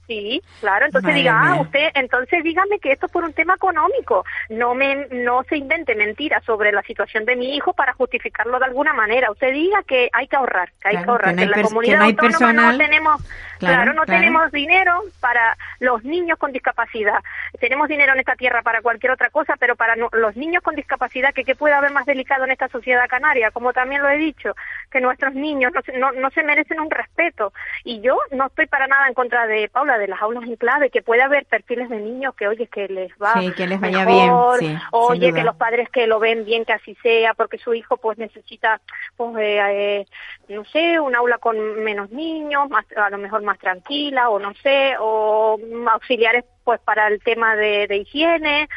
[0.07, 4.25] Sí, claro, entonces diga, ah, usted, entonces dígame que esto es por un tema económico,
[4.51, 8.67] no me, no se invente mentiras sobre la situación de mi hijo para justificarlo de
[8.67, 11.63] alguna manera, usted diga que hay que ahorrar, que hay que ahorrar, que, en la
[11.63, 13.23] comunidad autónoma no tenemos,
[13.59, 17.21] claro, no tenemos dinero para los niños con discapacidad,
[17.59, 21.33] tenemos dinero en esta tierra para cualquier otra cosa, pero para los niños con discapacidad,
[21.33, 24.55] que qué puede haber más delicado en esta sociedad canaria, como también lo he dicho,
[24.91, 27.53] que nuestros niños no, no, no se merecen un respeto,
[27.85, 30.91] y yo no estoy para nada en contra de Paula, de las aulas en clave,
[30.91, 34.31] que puede haber perfiles de niños que, oye, que les va que les vaya bien,
[34.91, 38.19] oye, que los padres que lo ven bien, que así sea, porque su hijo pues
[38.19, 38.81] necesita,
[39.17, 39.61] pues, eh,
[40.01, 40.07] eh,
[40.49, 44.55] no sé, un aula con menos niños, más, a lo mejor más tranquila, o no
[44.55, 45.59] sé, o
[45.93, 48.69] auxiliares pues para el tema de, de higiene,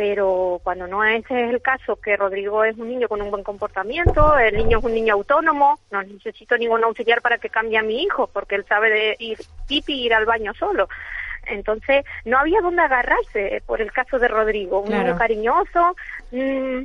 [0.00, 3.44] pero cuando no ese es el caso, que Rodrigo es un niño con un buen
[3.44, 7.82] comportamiento, el niño es un niño autónomo, no necesito ningún auxiliar para que cambie a
[7.82, 9.36] mi hijo, porque él sabe de ir
[9.68, 10.88] pipi ir al baño solo.
[11.44, 15.94] Entonces, no había dónde agarrarse por el caso de Rodrigo, un niño cariñoso,
[16.30, 16.84] mmm,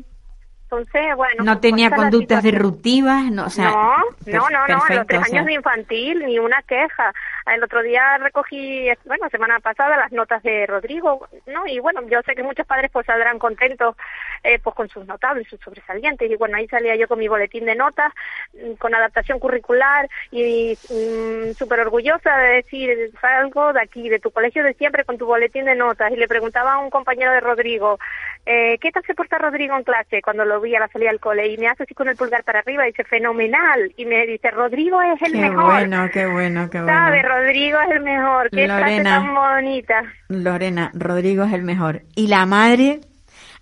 [0.78, 1.44] entonces, bueno.
[1.44, 5.54] No tenía conductas disruptivas, no, o sea, no, no, no, no, los tres años de
[5.54, 7.14] infantil, ni una queja.
[7.46, 11.68] El otro día recogí, bueno, semana pasada las notas de Rodrigo, ¿no?
[11.68, 13.96] Y bueno, yo sé que muchos padres pues saldrán contentos
[14.44, 16.30] eh, pues con sus notables, sus sobresalientes.
[16.30, 18.12] Y bueno, ahí salía yo con mi boletín de notas,
[18.54, 24.32] mm, con adaptación curricular y mm, súper orgullosa de decir, salgo de aquí, de tu
[24.32, 26.12] colegio de siempre con tu boletín de notas.
[26.12, 28.00] Y le preguntaba a un compañero de Rodrigo,
[28.46, 30.22] eh, ¿qué tal se porta Rodrigo en clase?
[30.22, 32.44] Cuando lo vi a la salida del cole y me hace así con el pulgar
[32.44, 33.92] para arriba y dice, fenomenal.
[33.98, 35.56] Y me dice, Rodrigo es el mejor.
[35.56, 37.22] Qué bueno, qué bueno, qué bueno.
[37.24, 38.50] Rodrigo es el mejor.
[38.52, 40.04] Qué Lorena, tan bonita.
[40.30, 42.02] Lorena, Rodrigo es el mejor.
[42.16, 43.00] ¿Y la madre?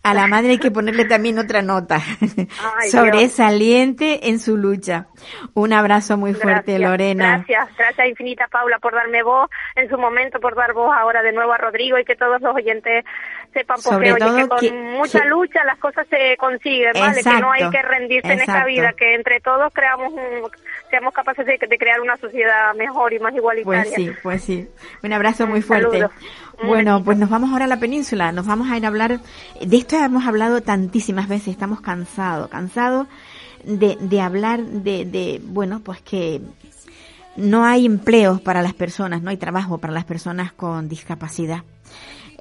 [0.03, 1.99] A la madre hay que ponerle también otra nota.
[2.91, 5.07] Sobresaliente en su lucha.
[5.53, 7.45] Un abrazo muy fuerte, Lorena.
[7.47, 11.31] Gracias, gracias infinita, Paula, por darme voz en su momento, por dar voz ahora de
[11.31, 13.05] nuevo a Rodrigo y que todos los oyentes
[13.53, 17.23] sepan porque, oye, que con mucha lucha las cosas se consiguen, ¿vale?
[17.23, 20.51] que no hay que rendirse en esta vida, que entre todos creamos un,
[20.93, 23.84] seamos capaces de, crear una sociedad mejor y más igualitaria.
[23.84, 24.67] Pues sí, pues sí.
[25.01, 26.06] Un abrazo muy fuerte.
[26.67, 29.19] Bueno, pues nos vamos ahora a la península, nos vamos a ir a hablar,
[29.60, 33.08] de esto hemos hablado tantísimas veces, estamos cansados, cansados
[33.63, 36.41] de, de hablar de, de, bueno, pues que
[37.38, 41.63] no hay empleos para las personas, no hay trabajo para las personas con discapacidad.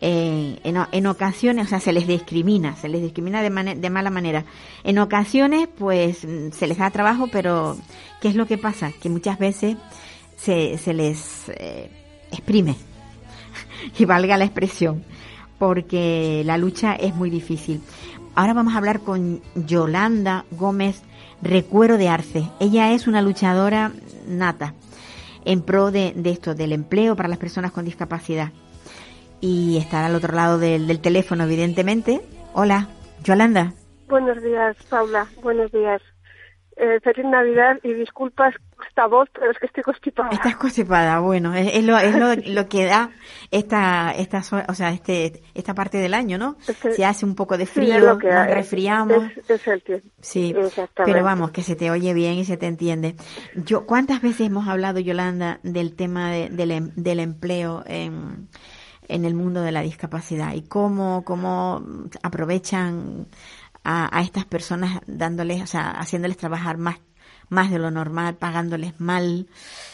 [0.04, 4.10] Eh, en, en, ocasiones, o sea, se les discrimina, se les discrimina de, de mala
[4.10, 4.44] manera.
[4.82, 7.76] En ocasiones, pues, se les da trabajo, pero
[8.22, 8.92] ¿qué es lo que pasa?
[9.02, 9.76] Que muchas veces
[10.36, 11.90] se, se les eh,
[12.30, 12.76] exprime,
[13.98, 15.04] y valga la expresión,
[15.58, 17.82] porque la lucha es muy difícil.
[18.34, 21.02] Ahora vamos a hablar con Yolanda Gómez
[21.42, 22.48] Recuero de Arce.
[22.60, 23.92] Ella es una luchadora
[24.26, 24.74] nata
[25.44, 28.52] en pro de, esto, del empleo para las personas con discapacidad.
[29.40, 32.22] Y está al otro lado del, del teléfono, evidentemente.
[32.54, 32.88] Hola,
[33.24, 33.74] Yolanda.
[34.08, 35.26] Buenos días, Paula.
[35.42, 36.00] Buenos días
[36.76, 38.54] eh, feliz Navidad y disculpas
[38.88, 40.30] esta voz, pero es que estoy constipada.
[40.30, 43.10] Estás constipada, bueno, es, lo, es lo, lo, que da
[43.50, 46.56] esta, esta, o sea, este, esta parte del año, ¿no?
[46.60, 49.24] Se hace un poco de frío, nos resfriamos.
[49.48, 50.08] Es, el tiempo.
[50.20, 50.54] Sí,
[51.04, 53.16] pero vamos, que se te oye bien y se te entiende.
[53.54, 58.48] Yo, ¿cuántas veces hemos hablado, Yolanda, del tema de, del, em, del empleo en,
[59.08, 61.82] en el mundo de la discapacidad y cómo, cómo
[62.22, 63.26] aprovechan
[63.84, 67.00] a, a estas personas dándoles, o sea, haciéndoles trabajar más,
[67.48, 69.46] más de lo normal, pagándoles mal.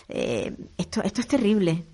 [0.09, 1.85] Eh, esto, esto es terrible.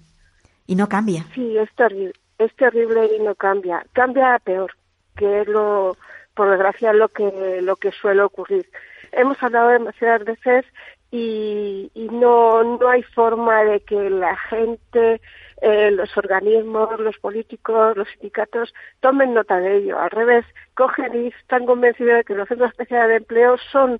[0.67, 1.27] Y no cambia.
[1.35, 3.85] Sí, es terrible, es terrible y no cambia.
[3.93, 4.73] Cambia a peor,
[5.17, 5.97] que es lo,
[6.35, 8.67] por desgracia, lo que, lo que suele ocurrir.
[9.13, 10.65] Hemos hablado demasiadas veces
[11.11, 15.21] y, y no, no hay forma de que la gente,
[15.67, 19.99] eh, los organismos, los políticos, los sindicatos tomen nota de ello.
[19.99, 20.45] Al revés,
[20.75, 23.99] cogen y están convencidos de que los centros especiales de empleo son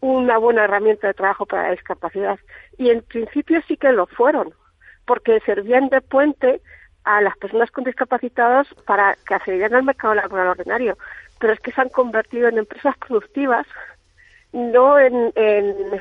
[0.00, 2.40] una buena herramienta de trabajo para la discapacidad.
[2.76, 4.52] Y en principio sí que lo fueron,
[5.04, 6.60] porque servían de puente
[7.04, 10.98] a las personas con discapacitados para que accedieran al mercado laboral ordinario.
[11.38, 13.64] Pero es que se han convertido en empresas productivas,
[14.52, 16.00] no en, en,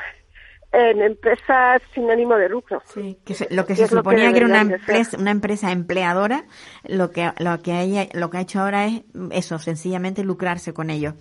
[0.76, 2.82] empresas sin ánimo de lucro.
[2.94, 6.46] Sí, que lo que se suponía que, era una empresa, una empresa empleadora,
[6.84, 9.02] lo que lo que ella, lo que ha hecho ahora es
[9.32, 11.14] eso, sencillamente lucrarse con ello.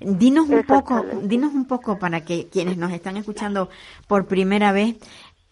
[0.00, 3.68] Dinos un poco, dinos un poco para que quienes nos están escuchando
[4.06, 4.96] por primera vez,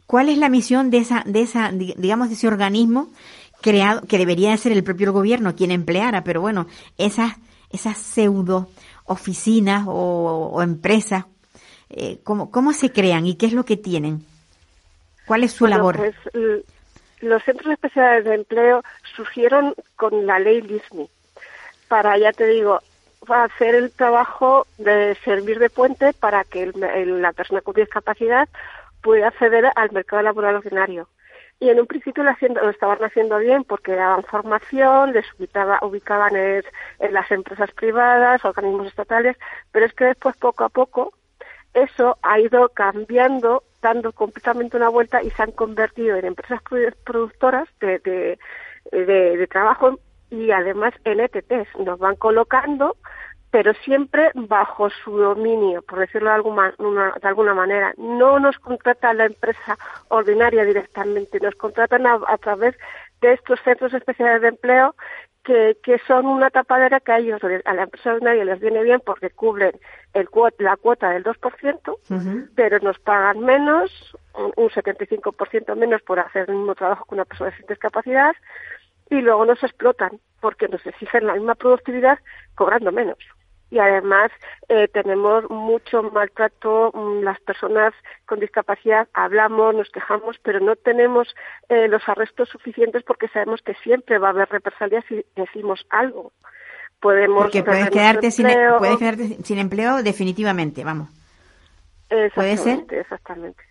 [0.07, 3.11] ¿cuál es la misión de esa de esa digamos de ese organismo
[3.62, 6.66] creado que debería de ser el propio gobierno quien empleara, pero bueno,
[6.98, 7.36] esas
[7.70, 8.68] esas pseudo
[9.07, 11.26] oficinas o, empresas,
[11.91, 14.24] eh, ¿cómo, ¿cómo se crean y qué es lo que tienen?
[15.26, 15.97] ¿Cuál es su labor?
[15.97, 16.14] Pues,
[17.20, 18.82] los centros especiales de empleo
[19.16, 21.09] surgieron con la ley LISMI
[21.89, 22.80] para, ya te digo,
[23.28, 28.49] hacer el trabajo de servir de puente para que la persona con discapacidad
[29.03, 31.09] pueda acceder al mercado laboral ordinario
[31.59, 35.24] y en un principio lo, haciendo, lo estaban haciendo bien porque daban formación, les
[35.80, 36.62] ubicaban en,
[37.11, 39.37] las empresas privadas, organismos estatales,
[39.72, 41.14] pero es que después poco a poco
[41.77, 46.61] eso ha ido cambiando, dando completamente una vuelta y se han convertido en empresas
[47.05, 48.39] productoras de,
[49.51, 49.99] trabajo
[50.31, 51.68] y además en ETTs.
[51.79, 52.97] Nos van colocando
[53.51, 57.95] pero siempre bajo su dominio, por decirlo de alguna, de alguna manera.
[57.97, 62.77] No nos contrata la empresa ordinaria directamente, nos contratan a, través
[63.22, 64.95] de estos centros especiales de empleo
[65.47, 69.01] que, que, son una tapadera que a ellos, a la empresa ordinaria les viene bien
[69.05, 69.72] porque cubren
[70.12, 70.28] el
[70.59, 76.74] la cuota del 2%, pero nos pagan menos, un 75% menos por hacer el mismo
[76.74, 78.34] trabajo que una persona sin discapacidad,
[79.09, 82.18] y luego nos explotan porque nos exigen la misma productividad
[82.57, 83.18] cobrando menos
[83.71, 84.31] y además
[84.69, 87.93] eh, tenemos mucho maltrato mm, las personas
[88.25, 91.35] con discapacidad hablamos nos quejamos pero no tenemos
[91.69, 96.33] eh, los arrestos suficientes porque sabemos que siempre va a haber represalias si decimos algo.
[97.01, 98.47] Podemos porque puedes quedarte sin
[98.79, 101.11] puedes quedarte sin empleo definitivamente vamos.
[102.09, 103.62] Puede ser exactamente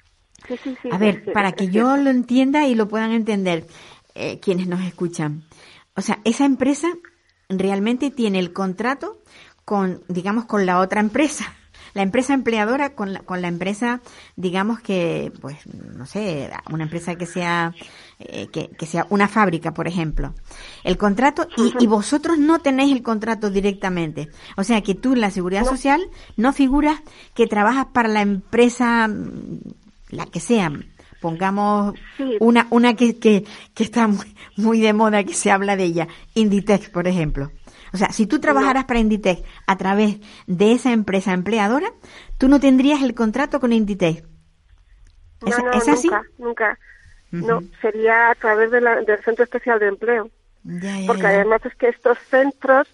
[0.48, 3.66] sí, sí, sí, a ver para que yo lo entienda y lo puedan entender
[4.14, 5.44] eh, quienes nos escuchan.
[5.96, 6.90] O sea esa empresa
[7.50, 9.18] realmente tiene el contrato
[9.66, 11.54] con, digamos, con la otra empresa.
[11.94, 14.02] La empresa empleadora con la, con la empresa,
[14.36, 17.74] digamos que, pues, no sé, una empresa que sea,
[18.20, 20.34] eh, que, que, sea una fábrica, por ejemplo.
[20.84, 24.30] El contrato, y, y, vosotros no tenéis el contrato directamente.
[24.58, 26.02] O sea que tú en la seguridad social
[26.36, 27.00] no figuras
[27.34, 29.10] que trabajas para la empresa,
[30.10, 30.74] la que sea,
[31.22, 31.96] pongamos
[32.42, 36.08] una, una que, que, que está muy, muy de moda, que se habla de ella,
[36.34, 37.52] Inditex, por ejemplo.
[37.96, 40.18] O sea, si tú trabajaras para Inditex a través
[40.48, 41.88] de esa empresa empleadora,
[42.38, 44.22] tú no tendrías el contrato con Inditex.
[45.46, 46.10] ¿Es, no, ¿es así?
[46.38, 46.78] Nunca,
[47.32, 48.84] No, sería a través del
[49.24, 50.30] Centro Especial de Empleo.
[51.08, 52.86] Porque además es que estos centros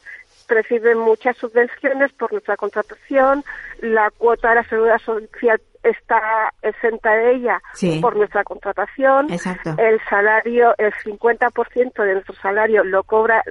[0.54, 3.44] reciben muchas subvenciones por nuestra contratación,
[3.80, 7.62] la cuota de la seguridad social está exenta de ella
[8.02, 13.44] por nuestra contratación, el salario, el 50% de nuestro salario lo cobra,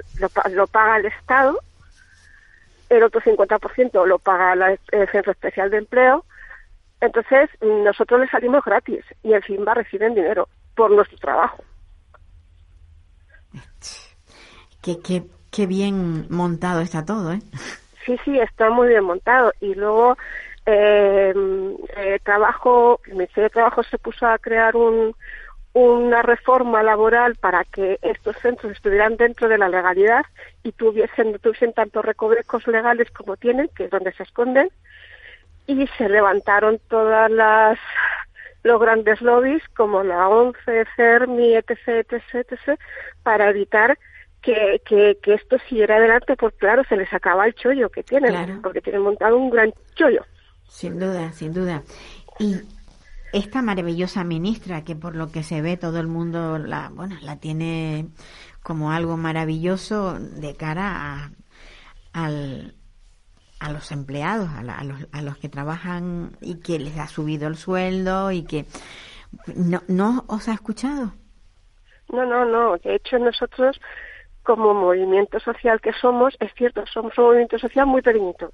[0.51, 1.59] lo, paga el Estado,
[2.89, 4.55] el otro 50% lo paga
[4.93, 6.25] el Centro Especial de Empleo,
[7.01, 11.65] entonces nosotros le salimos gratis y encima reciben dinero por nuestro trabajo.
[14.83, 17.41] ¿Qué, qué, Qué bien montado está todo, ¿eh?
[18.07, 19.53] Sí, sí, está muy bien montado.
[19.61, 20.17] Y luego,
[20.67, 21.35] eh,
[21.97, 25.15] eh, trabajo, el Ministerio de Trabajo se puso a crear un,
[25.73, 30.25] una reforma laboral para que estos centros estuvieran dentro de la legalidad
[30.63, 34.71] y tuviesen, tuviesen tantos recovecos legales como tienen, que es donde se esconden,
[35.67, 37.79] y se levantaron todas las
[38.63, 42.79] los grandes lobbies como la ONCE, CERMI, etc., etc., etc.,
[43.23, 43.99] para evitar
[44.43, 48.61] que, que, que esto siguiera adelante, pues claro, se les acaba el chollo que tienen,
[48.63, 50.25] porque tienen montado un gran chollo.
[50.69, 51.83] Sin duda, sin duda.
[52.39, 52.57] Y
[53.33, 57.37] esta maravillosa ministra, que por lo que se ve todo el mundo la, bueno, la
[57.39, 58.09] tiene
[58.63, 61.31] como algo maravilloso de cara a,
[62.13, 62.75] al,
[63.59, 67.49] a los empleados, a, a, los, a los que trabajan y que les ha subido
[67.49, 68.67] el sueldo y que
[69.55, 71.13] no, no os ha escuchado.
[72.13, 72.77] No, no, no.
[72.79, 73.81] De hecho, nosotros,
[74.43, 78.53] como movimiento social que somos, es cierto, somos un movimiento social muy pequeñito.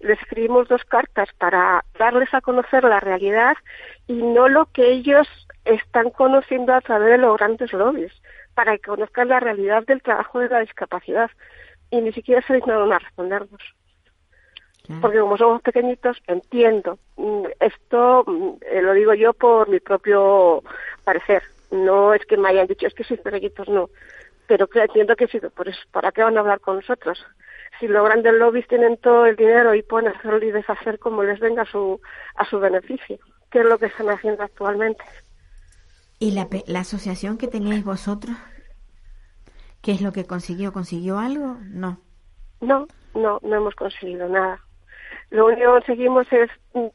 [0.00, 3.56] Les escribimos dos cartas para darles a conocer la realidad
[4.06, 5.26] y no lo que ellos
[5.64, 8.12] están conociendo a través de los grandes lobbies,
[8.54, 11.30] para que conozcan la realidad del trabajo de la discapacidad.
[11.90, 13.60] Y ni siquiera se dignaron a respondernos.
[15.00, 16.98] Porque como somos pequeñitos, entiendo.
[17.16, 20.62] Mm, esto mm, eh, lo digo yo por mi propio
[21.04, 21.42] parecer.
[21.70, 23.90] No es que me hayan dicho, es que sois pequeñitos, no.
[24.48, 27.24] Pero que entiendo que sí, por eso, ¿para qué van a hablar con nosotros?
[27.80, 31.40] Si los grandes lobbies tienen todo el dinero y pueden hacerlo y deshacer como les
[31.40, 32.00] venga a su,
[32.36, 33.18] a su beneficio,
[33.50, 35.04] ¿qué es lo que están haciendo actualmente?
[36.18, 38.36] ¿Y la, la asociación que teníais vosotros?
[39.82, 40.72] ¿Qué es lo que consiguió?
[40.72, 41.58] ¿Consiguió algo?
[41.64, 42.00] No.
[42.60, 44.60] No, no, no hemos conseguido nada.
[45.30, 46.50] Lo único que conseguimos es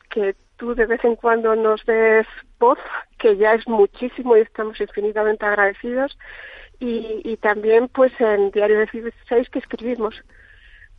[0.09, 2.27] que tú de vez en cuando nos des
[2.59, 2.79] voz,
[3.17, 6.17] que ya es muchísimo y estamos infinitamente agradecidos,
[6.83, 10.15] y, también pues en Diario de 16 que escribimos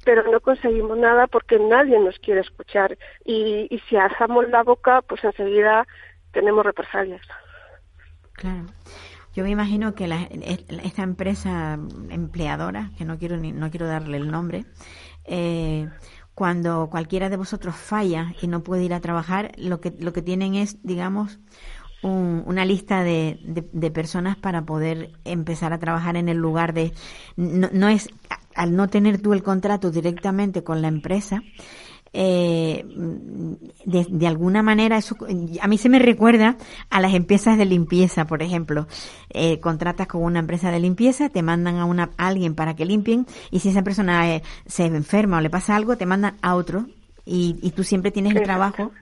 [0.05, 5.03] pero no conseguimos nada porque nadie nos quiere escuchar y, y si alzamos la boca
[5.03, 5.87] pues enseguida
[6.33, 7.23] tenemos represalias.
[8.33, 8.67] Claro.
[9.35, 10.29] Yo me imagino que la,
[10.85, 11.79] esta empresa
[12.11, 14.67] empleadora, que no quiero ni, no quiero darle el nombre,
[15.25, 15.89] eh,
[16.35, 20.21] cuando cualquiera de vosotros falla y no puede ir a trabajar, lo que, lo que
[20.21, 21.41] tienen es, digamos,
[22.03, 26.93] una lista de, de, personas para poder empezar a trabajar en el lugar de...
[27.37, 28.09] No, no es,
[28.55, 31.43] al no tener tú el contrato directamente con la empresa,
[32.15, 32.85] eh,
[33.87, 35.17] de, de, alguna manera eso
[35.63, 36.59] a mí se me recuerda
[36.91, 38.87] a las empresas de limpieza por ejemplo.
[39.31, 43.27] Eh, contratas con una empresa de limpieza te mandan a una alguien para que limpien
[43.51, 46.87] y si esa persona eh, se enferma o le pasa algo te mandan a otro
[47.25, 48.93] y, y tú siempre tienes el trabajo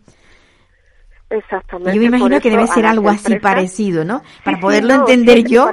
[1.30, 1.94] Exactamente.
[1.94, 4.22] Yo me imagino que debe ser algo así parecido, ¿no?
[4.44, 5.70] Para poderlo entender yo,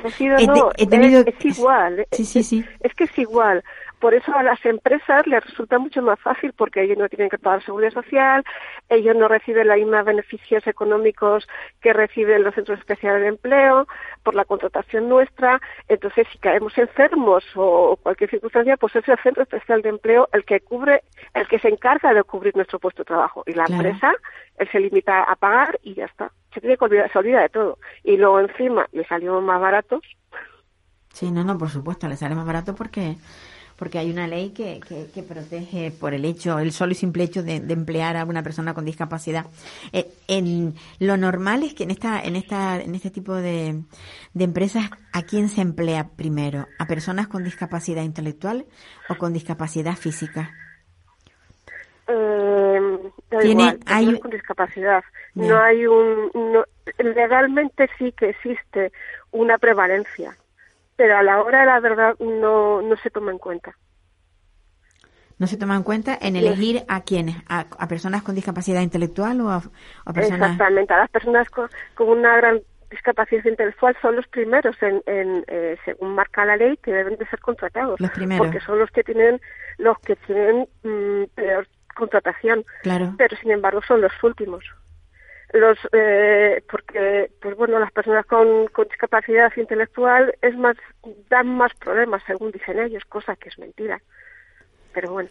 [0.78, 1.24] he, tenido...
[1.26, 2.08] Es, igual.
[2.12, 2.64] Sí, sí, sí.
[2.82, 3.64] Es que es igual.
[4.00, 7.40] Por eso a las empresas les resulta mucho más fácil porque ellos no tienen que
[7.40, 8.44] pagar seguridad social,
[8.90, 11.48] ellos no reciben los mismos beneficios económicos
[11.82, 13.88] que reciben los centros especiales de empleo
[14.22, 15.60] por la contratación nuestra.
[15.88, 20.46] Entonces, si caemos enfermos o cualquier circunstancia, pues es el centro especial de empleo el
[20.46, 21.02] que cubre,
[21.34, 23.44] el que se encarga de cubrir nuestro puesto de trabajo.
[23.48, 24.14] Y la empresa,
[24.58, 26.32] él se limita a pagar y ya está.
[26.54, 27.80] Se tiene que olvidar, se olvida de todo.
[28.04, 30.02] Y luego encima le salimos más baratos.
[31.14, 33.16] Sí, no, no, por supuesto, le sale más barato porque
[33.78, 34.80] porque hay una ley que,
[35.14, 38.74] que, protege por el hecho, el solo y simple hecho de, emplear a una persona
[38.74, 39.46] con discapacidad.
[39.94, 43.84] Eh, en lo normal es que en esta, en esta, en este tipo de,
[44.34, 46.68] de empresas, ¿a quién se emplea primero?
[46.80, 48.66] ¿A personas con discapacidad intelectual
[49.10, 50.52] o con discapacidad física?
[52.08, 52.98] Eh,
[53.42, 55.04] Tiene, hay con discapacidad.
[55.36, 56.32] No hay un,
[56.98, 58.92] legalmente sí que existe
[59.32, 60.36] una prevalencia
[60.98, 63.74] pero a la hora de la verdad no, no se toma en cuenta.
[65.40, 67.38] ¿No se toma en cuenta en elegir a quiénes?
[67.48, 69.62] ¿A, personas con discapacidad intelectual o a,
[70.12, 70.52] personas...?
[70.52, 71.70] Exactamente, a las personas con,
[72.00, 76.92] una gran discapacidad intelectual son los primeros, en, en eh, según marca la ley, que
[76.92, 78.00] deben de ser contratados.
[78.00, 78.48] Los primeros.
[78.48, 79.40] Porque son los que tienen,
[79.78, 82.66] los que tienen mm, peor contratación.
[82.82, 83.14] Claro.
[83.18, 84.64] Pero sin embargo son los últimos
[85.58, 90.78] los eh, porque pues bueno las personas con, con, discapacidad intelectual es más
[91.30, 94.02] dan más problemas según dicen ellos cosa que es mentira.
[94.94, 95.30] Pero bueno.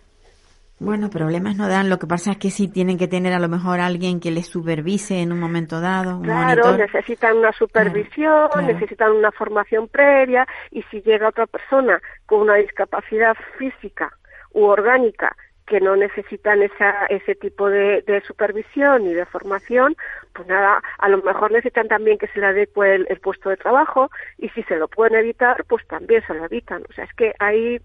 [0.79, 3.49] Bueno problemas no dan lo que pasa es que sí tienen que tener a lo
[3.49, 9.33] mejor alguien que les supervise en un momento dado claro necesitan una supervisión necesitan una
[9.33, 14.13] formación previa y si llega otra persona con una discapacidad física
[14.53, 15.35] u orgánica
[15.67, 19.97] que no necesitan esa, ese tipo de, supervisión y de formación,
[20.33, 24.11] pues nada, a lo mejor necesitan también que se le adecue el, puesto de trabajo
[24.39, 26.83] y si se lo pueden evitar, pues también se lo evitan.
[26.89, 27.81] O sea, es que hay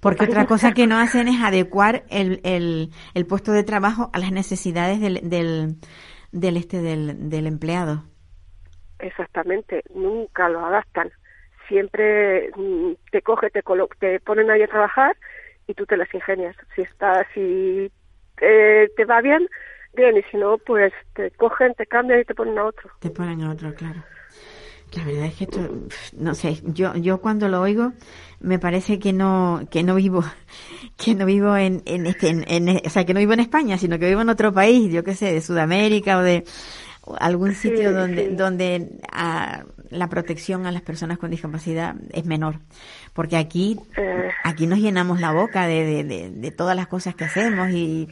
[0.00, 4.18] porque otra cosa que no hacen es adecuar el, el, el puesto de trabajo a
[4.18, 5.76] las necesidades del, del,
[6.32, 8.02] del este del, del empleado.
[8.98, 11.10] Exactamente, nunca lo adaptan.
[11.68, 13.62] Siempre mm, te coge, te,
[13.98, 15.16] te ponen ahí a trabajar
[15.66, 16.56] y tú te las ingenias.
[16.74, 17.90] Si está, si
[18.40, 19.48] eh, te va bien,
[19.94, 22.90] bien, y si no, pues te cogen, te cambian y te ponen a otro.
[23.00, 24.02] Te ponen a otro, claro.
[24.96, 25.60] La verdad es que esto,
[26.18, 27.92] no sé, yo, yo cuando lo oigo
[28.40, 30.22] me parece que no, que no vivo,
[31.02, 33.98] que no vivo en, en este, en, o sea, que no vivo en España, sino
[33.98, 36.44] que vivo en otro país, yo qué sé, de Sudamérica o de
[37.18, 42.56] algún sitio donde, donde ah, la protección a las personas con discapacidad es menor
[43.12, 44.30] porque aquí eh.
[44.44, 48.08] aquí nos llenamos la boca de, de, de, todas las cosas que hacemos y,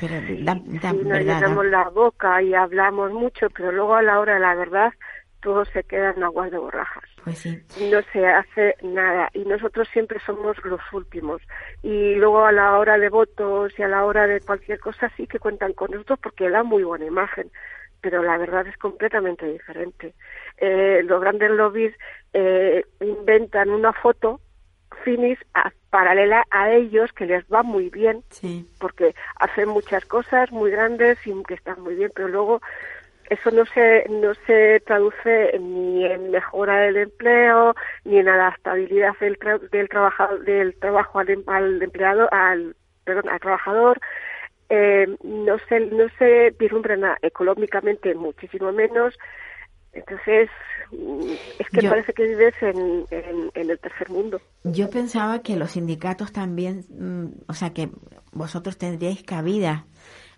[0.00, 4.54] pero nos llenamos la boca y hablamos mucho pero luego a la hora de la
[4.54, 4.92] verdad
[5.40, 7.04] todo se queda en aguas de borrajas.
[7.26, 7.60] Pues sí.
[7.90, 11.42] No se hace nada y nosotros siempre somos los últimos.
[11.82, 15.26] Y luego a la hora de votos y a la hora de cualquier cosa sí
[15.26, 17.50] que cuentan con nosotros porque da muy buena imagen,
[18.00, 20.14] pero la verdad es completamente diferente.
[20.58, 21.96] Eh, los grandes lobbies
[22.32, 24.40] eh, inventan una foto
[25.02, 25.40] finis
[25.90, 28.22] paralela a ellos que les va muy bien
[28.78, 32.60] porque hacen muchas cosas muy grandes y que están muy bien pero luego
[33.30, 37.74] eso no se no se traduce ni en mejora del empleo
[38.04, 39.38] ni en adaptabilidad del
[39.70, 44.00] del trabajador del trabajo al, al empleado al perdón al trabajador
[44.68, 49.16] eh, no se no se vislumbra económicamente muchísimo menos
[49.96, 50.50] entonces,
[50.92, 54.40] mm, es que parece que vives en, en, el tercer mundo.
[54.64, 57.88] Yo pensaba que los sindicatos también, mm, o sea, que
[58.32, 59.86] vosotros tendríais cabida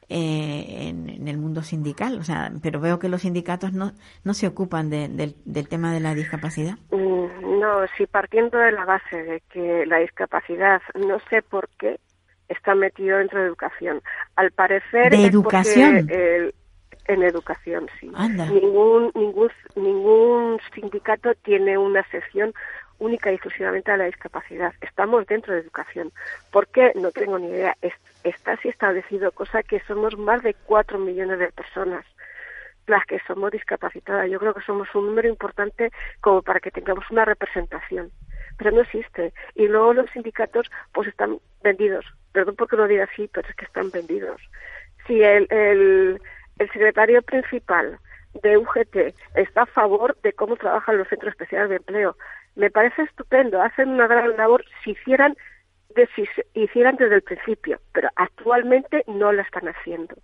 [0.09, 3.93] eh, en, el mundo sindical, o sea, pero veo que los sindicatos no,
[4.25, 6.79] no se ocupan del, del tema de la discapacidad.
[6.91, 11.99] Mm, no, sí, partiendo de la base de que la discapacidad, no sé por qué,
[12.49, 14.01] está metido dentro de educación.
[14.37, 15.11] Al parecer.
[15.11, 16.09] ¿De educación?
[16.11, 16.55] El,
[17.07, 18.11] en educación, sí.
[18.51, 22.53] Ningún, ningún, ningún sindicato tiene una sección
[22.99, 24.73] única y exclusivamente a la discapacidad.
[24.83, 26.13] Estamos dentro de educación.
[26.53, 26.93] ¿Por qué?
[26.97, 27.77] No tengo ni idea.
[28.25, 32.05] Está así establecido, cosa que somos más de cuatro millones de personas
[32.87, 34.31] las que somos discapacitadas.
[34.31, 35.91] Yo creo que somos un número importante
[36.23, 38.11] como para que tengamos una representación.
[38.57, 39.35] Pero no existe.
[39.55, 42.07] Y luego los sindicatos pues están vendidos.
[42.33, 44.41] Perdón porque lo diga así, pero es que están vendidos.
[45.07, 46.19] Si el, el
[46.59, 47.99] el secretario principal
[48.43, 52.16] de UGT está a favor de cómo trabajan los centros especiales de empleo.
[52.57, 55.37] Me parece estupendo, hacen una gran labor si hicieran,
[56.14, 56.24] si
[56.55, 60.16] hicieran desde el principio, pero actualmente no la están haciendo.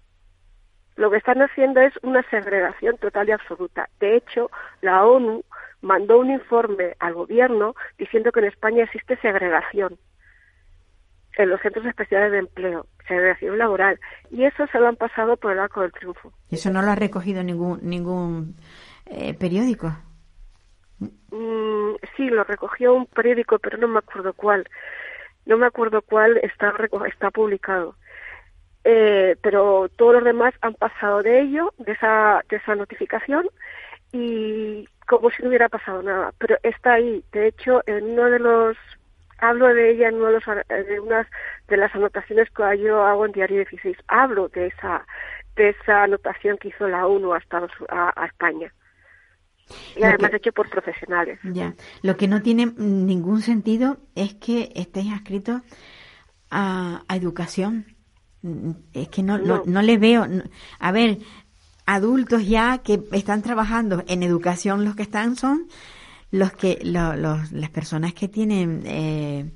[0.97, 3.89] Lo que están haciendo es una segregación total y absoluta.
[3.99, 4.51] De hecho,
[4.81, 5.45] la ONU
[5.81, 9.99] mandó un informe al gobierno diciendo que en España existe segregación
[11.37, 13.99] en los centros especiales de empleo, segregación laboral,
[14.31, 16.33] y eso se lo han pasado por el arco del triunfo.
[16.49, 18.55] ¿Y eso no lo ha recogido ningún ningún
[19.07, 19.97] eh, periódico?
[21.01, 24.69] Mm, sí, lo recogió un periódico, pero no me acuerdo cuál.
[25.47, 26.75] No me acuerdo cuál está
[27.07, 27.97] está publicado.
[28.85, 33.49] Eh, pero todos los demás han pasado de ello, de esa, de esa notificación,
[34.13, 36.33] y como si no hubiera pasado nada.
[36.39, 37.25] Pero está ahí.
[37.33, 38.77] De hecho, en uno de los
[39.39, 40.45] hablo de ella en uno de, los,
[41.03, 41.27] unas
[41.69, 43.97] de las anotaciones que yo hago en Diario 16.
[44.09, 45.07] Hablo de esa
[45.57, 47.41] de esa anotación que hizo la ONU a,
[47.89, 48.73] a, España.
[49.97, 51.39] Y además hecho por profesionales.
[51.53, 51.75] Ya.
[52.03, 55.63] Lo que no tiene ningún sentido es que estéis adscritos
[56.51, 57.87] a, a educación.
[58.93, 59.63] Es que no, no.
[59.65, 60.27] no, le veo.
[60.79, 61.19] a ver,
[61.87, 65.69] adultos ya que están trabajando en educación, los que están son
[66.35, 69.53] los que los, las personas que tienen eh,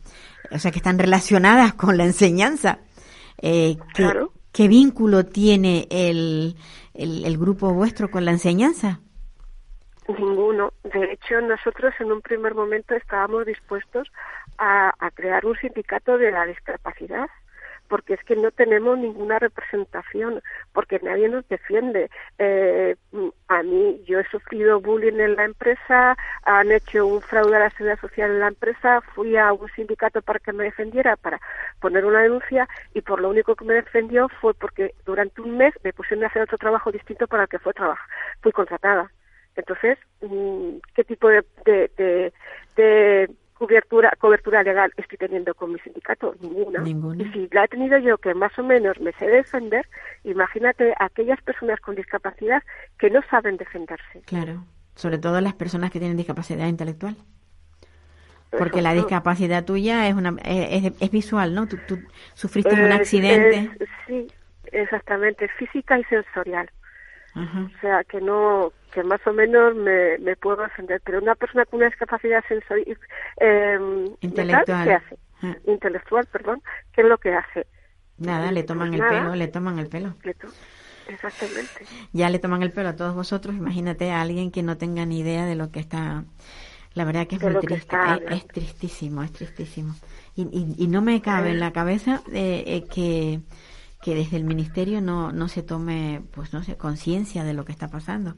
[0.52, 2.78] o sea que están relacionadas con la enseñanza
[3.42, 3.76] eh,
[4.52, 6.54] ¿qué, vínculo tiene el,
[6.94, 9.00] el, grupo vuestro con la enseñanza
[10.08, 14.10] ninguno de hecho nosotros en un primer momento estábamos dispuestos
[14.58, 17.28] a crear un sindicato de la discapacidad
[17.88, 20.42] porque es que no tenemos ninguna representación,
[20.72, 22.10] porque nadie nos defiende.
[22.38, 22.96] Eh,
[23.48, 27.70] a mí, yo he sufrido bullying en la empresa, han hecho un fraude a la
[27.70, 31.40] seguridad social en la empresa, fui a un sindicato para que me defendiera, para
[31.80, 35.74] poner una denuncia, y por lo único que me defendió fue porque durante un mes
[35.82, 38.04] me pusieron a hacer otro trabajo distinto para el que fue trabajo.
[38.42, 39.10] Fui contratada.
[39.58, 42.32] Entonces, mm, ¿qué tipo de, de,
[42.76, 46.34] de cobertura, cobertura legal estoy teniendo con mi sindicato?
[46.40, 46.82] Ninguna.
[47.18, 49.84] Y si la he tenido yo, que más o menos me sé defender,
[50.22, 52.62] imagínate aquellas personas con discapacidad
[52.98, 54.22] que no saben defenderse.
[54.26, 57.16] Claro, sobre todo las personas que tienen discapacidad intelectual.
[58.56, 61.66] Porque la discapacidad tuya es una es, es visual, ¿no?
[61.66, 61.76] Tú,
[62.32, 63.70] sufriste un accidente.
[64.06, 64.26] sí,
[64.72, 66.70] exactamente, física y sensorial.
[67.38, 71.00] O sea, que no, que más o menos me, me puedo defender.
[71.04, 72.98] Pero una persona con una discapacidad sensorial,
[73.40, 73.78] eh,
[74.20, 75.18] intelectual, ¿qué hace?
[75.66, 76.62] Intelectual, perdón,
[76.92, 77.66] ¿qué es lo que hace?
[78.18, 80.14] Nada, le toman el pelo, le toman el pelo.
[81.08, 81.86] Exactamente.
[82.12, 83.54] Ya le toman el pelo a todos vosotros.
[83.54, 86.24] Imagínate a alguien que no tenga ni idea de lo que está.
[86.94, 87.96] La verdad que es muy triste.
[88.28, 89.94] Es, tristísimo, es tristísimo.
[90.34, 93.40] Y, y, y no me cabe en la cabeza eh, eh, que
[94.08, 97.72] que desde el ministerio no, no se tome, pues no sé, conciencia de lo que
[97.72, 98.36] está pasando.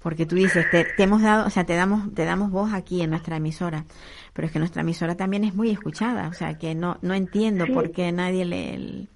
[0.00, 3.10] Porque tú dices, te, hemos dado, o sea, te damos, te damos voz aquí en
[3.10, 3.84] nuestra emisora,
[4.32, 7.66] pero es que nuestra emisora también es muy escuchada, o sea, que no, no entiendo
[7.74, 9.08] por qué nadie le,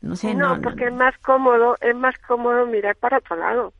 [0.00, 3.74] no sé, no, no porque es más cómodo, es más cómodo mirar para otro lado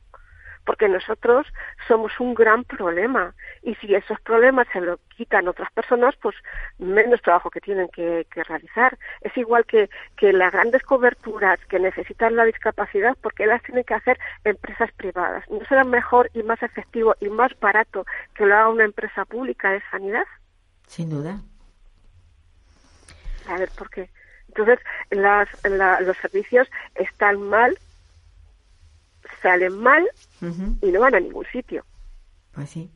[0.66, 1.46] porque nosotros
[1.86, 6.34] somos un gran problema y si esos problemas se lo quitan otras personas, pues
[6.78, 8.98] menos trabajo que tienen que, realizar.
[9.22, 13.94] Es igual que, que las grandes coberturas que necesitan la discapacidad, porque las tienen que
[13.94, 15.48] hacer empresas privadas.
[15.48, 18.04] ¿No será mejor y más efectivo y más barato
[18.34, 20.24] que lo haga una empresa pública de sanidad?
[20.86, 21.40] Sin duda.
[23.48, 24.10] A ver, ¿por qué?
[24.48, 25.48] Entonces, las,
[26.00, 27.78] los servicios están mal,
[29.42, 30.08] salen mal
[30.82, 31.84] y no van a ningún sitio.
[32.52, 32.90] Pues sí.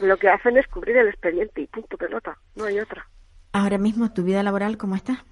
[0.00, 3.06] Lo que hacen es cubrir el expediente y punto pelota, no hay otra.
[3.52, 5.24] Ahora mismo, ¿tu vida laboral cómo está?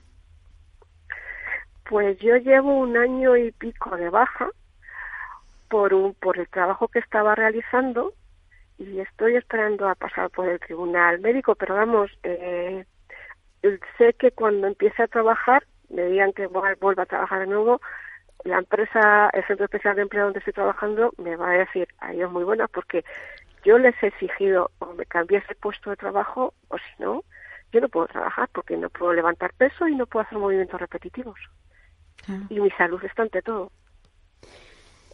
[1.88, 4.51] Pues yo llevo un año y pico de baja
[5.68, 8.12] por, un, por el trabajo que estaba realizando
[8.78, 12.84] y estoy esperando a pasar por el tribunal médico, pero vamos, eh,
[13.98, 17.80] sé que cuando empiece a trabajar, me digan que vuelva a trabajar de nuevo,
[18.45, 22.12] la empresa, el centro especial de empleo donde estoy trabajando, me va a decir, a
[22.12, 23.05] ellos muy buena, porque
[23.64, 27.24] yo les he exigido o me cambié ese puesto de trabajo, o si no,
[27.72, 31.38] yo no puedo trabajar porque no puedo levantar peso y no puedo hacer movimientos repetitivos.
[32.49, 33.72] Y mi salud está ante todo.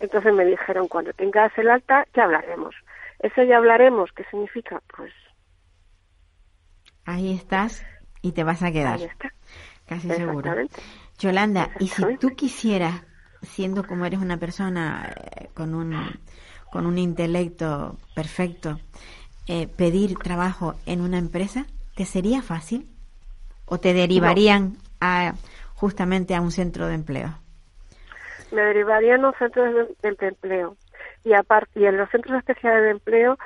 [0.00, 2.74] Entonces me dijeron, cuando tengas el alta, ya hablaremos.
[3.20, 4.82] Eso ya hablaremos, ¿qué significa?
[4.94, 5.12] Pues...
[7.04, 7.86] Ahí estás
[8.20, 8.98] y te vas a quedar.
[9.86, 10.52] Casi seguro.
[11.18, 13.04] Yolanda, y si tú quisieras,
[13.46, 15.94] siendo como eres una persona eh, con un,
[16.70, 18.78] con un intelecto perfecto,
[19.48, 22.88] eh, pedir trabajo en una empresa, ¿te sería fácil?
[23.64, 25.34] ¿O te derivarían a,
[25.74, 27.38] justamente a un centro de empleo?
[28.52, 30.76] Me derivarían a un centro de, empleo.
[31.24, 33.38] Y, aparte, y en los centros especiales de empleo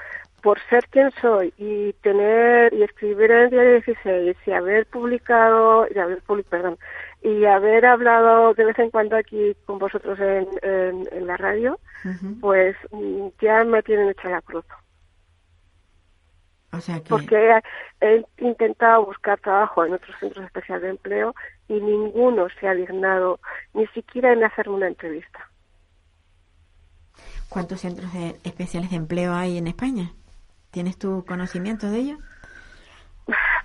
[0.43, 5.87] por ser quien soy y tener y escribir en el diario 16 y haber publicado
[5.95, 6.79] y haber perdón
[7.23, 11.79] y haber hablado de vez en cuando aquí con vosotros en, en, la radio
[12.41, 14.65] pues mm, ya me tienen hecha la cruz
[17.09, 17.61] porque
[18.01, 21.35] he, intentado buscar trabajo en otros centros especiales de empleo
[21.69, 23.41] y ninguno se ha dignado
[23.75, 25.51] ni siquiera en hacerme una entrevista
[27.51, 28.11] ¿Cuántos centros
[28.45, 30.13] especiales de empleo hay en España?
[30.71, 32.19] ¿Tienes tu conocimiento de ello?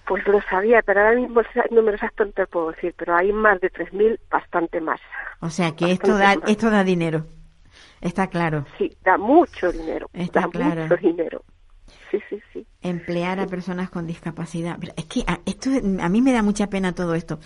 [0.08, 3.32] Pues lo sabía, pero ahora mismo el número exacto no te puedo decir, pero hay
[3.34, 5.00] más de 3.000, bastante más.
[5.40, 7.26] O sea que esto da, esto da dinero,
[8.02, 8.66] está claro.
[8.78, 10.84] Sí, da mucho dinero, está da claro.
[10.84, 11.44] mucho dinero.
[12.12, 12.68] Sí, sí, sí.
[12.82, 14.78] Emplear a personas con discapacidad.
[14.96, 17.40] es que a, esto, a mí me da mucha pena todo esto,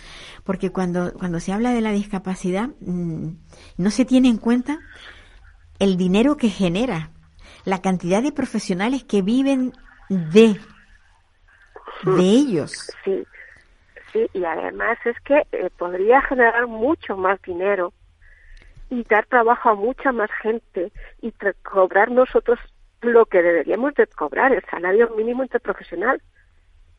[0.43, 3.29] porque cuando, cuando se habla de la discapacidad, mm,
[3.77, 4.79] no se tiene en cuenta
[5.79, 7.11] el dinero que genera
[7.65, 9.73] la cantidad de profesionales que viven
[10.09, 10.59] de,
[12.03, 12.91] de ellos.
[13.03, 13.25] Sí,
[14.11, 17.93] sí, y además es que eh, podría generar mucho más dinero
[18.89, 20.91] y dar trabajo a mucha más gente
[21.21, 21.33] y
[21.63, 22.59] cobrar nosotros
[23.01, 26.21] lo que deberíamos de cobrar, el salario mínimo interprofesional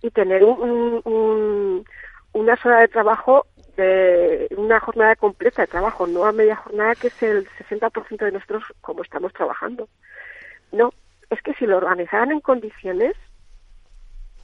[0.03, 1.85] y tener un, un,
[2.33, 3.47] una hora de trabajo
[3.77, 8.33] de una jornada completa de trabajo, no a media jornada que es el 60% de
[8.33, 9.89] nosotros como estamos trabajando.
[10.73, 10.93] No,
[11.31, 13.15] es que si lo organizaran en condiciones,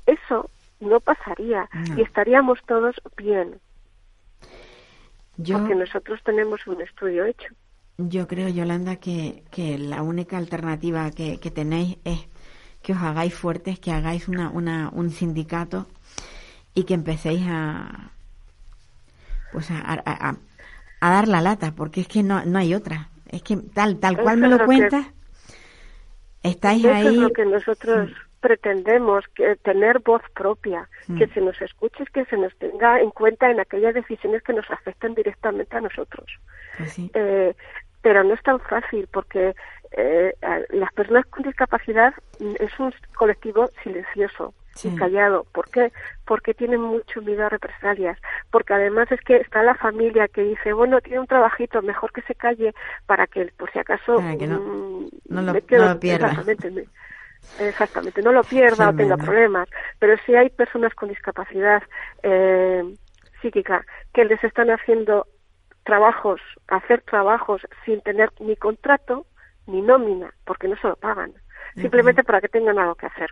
[0.07, 0.50] eso
[0.80, 3.59] no pasaría y estaríamos todos bien.
[5.36, 7.48] porque nosotros tenemos un estudio hecho.
[7.98, 12.28] Yo creo, Yolanda, que, que la única alternativa que, que tenéis es
[12.82, 15.86] que os hagáis fuertes, que hagáis una, una, un sindicato
[16.74, 18.11] y que empecéis a
[19.50, 20.36] pues a, a,
[21.00, 23.09] a, dar la lata, porque es que no, no hay otra.
[23.28, 25.07] Es que tal, tal cual me lo cuentas,
[26.42, 27.07] Estáis Eso ahí.
[27.07, 28.11] es lo que nosotros
[28.41, 33.51] pretendemos, que tener voz propia, que se nos escuche, que se nos tenga en cuenta
[33.51, 36.26] en aquellas decisiones que nos afectan directamente a nosotros.
[36.78, 37.55] Pues eh,
[38.03, 39.55] pero no es tan fácil porque
[39.97, 40.32] eh,
[40.70, 45.45] las personas con discapacidad mm, es un colectivo silencioso y callado.
[45.53, 45.93] ¿Por qué?
[46.24, 48.18] Porque tienen mucho miedo a represalias.
[48.51, 52.22] Porque además es que está la familia que dice, bueno, tiene un trabajito, mejor que
[52.22, 52.74] se calle
[53.07, 55.93] para que, por si acaso, no, mm, no, lo, pierda.
[55.93, 56.89] Exactamente,
[57.59, 59.68] exactamente, no lo pierda o tenga problemas.
[59.99, 61.82] Pero si hay personas con discapacidad
[62.22, 62.82] eh,
[63.40, 65.26] psíquica que les están haciendo
[65.84, 69.26] trabajos, hacer trabajos sin tener ni contrato
[69.66, 71.32] ni nómina, porque no se lo pagan,
[71.74, 73.30] simplemente para que tengan algo que hacer.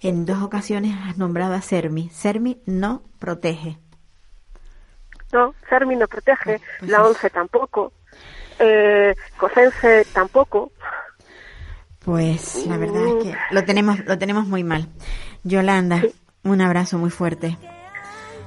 [0.00, 2.08] En dos ocasiones has nombrado a CERMI.
[2.08, 3.78] CERMI no protege.
[5.32, 7.92] No, CERMI no protege, pues la ONCE tampoco,
[8.58, 10.72] eh, COSENSE tampoco.
[12.04, 14.88] Pues la verdad es que lo tenemos, lo tenemos muy mal.
[15.44, 16.02] Yolanda,
[16.42, 17.56] un abrazo muy fuerte.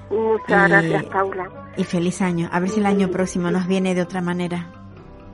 [0.10, 1.50] Muchas gracias, Paula.
[1.78, 2.50] Y feliz año.
[2.52, 4.72] A ver si el año próximo nos viene de otra manera.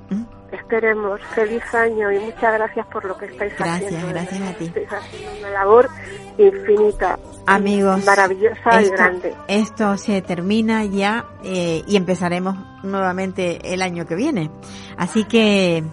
[0.10, 0.24] ¿Mm?
[0.72, 1.20] queremos.
[1.36, 4.08] Feliz año y muchas gracias por lo que estáis haciendo.
[4.08, 4.66] Gracias, gracias a ti.
[4.66, 5.90] Estáis haciendo una labor
[6.38, 7.20] infinita.
[7.46, 9.36] Amigos, maravillosa y grande.
[9.48, 14.50] Esto se termina ya eh, y empezaremos nuevamente el año que viene.
[14.98, 15.84] Así que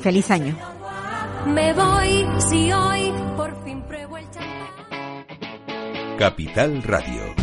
[0.00, 0.56] feliz año.
[1.46, 4.26] Me voy si hoy por fin pruebo el
[6.16, 7.34] Capital Radio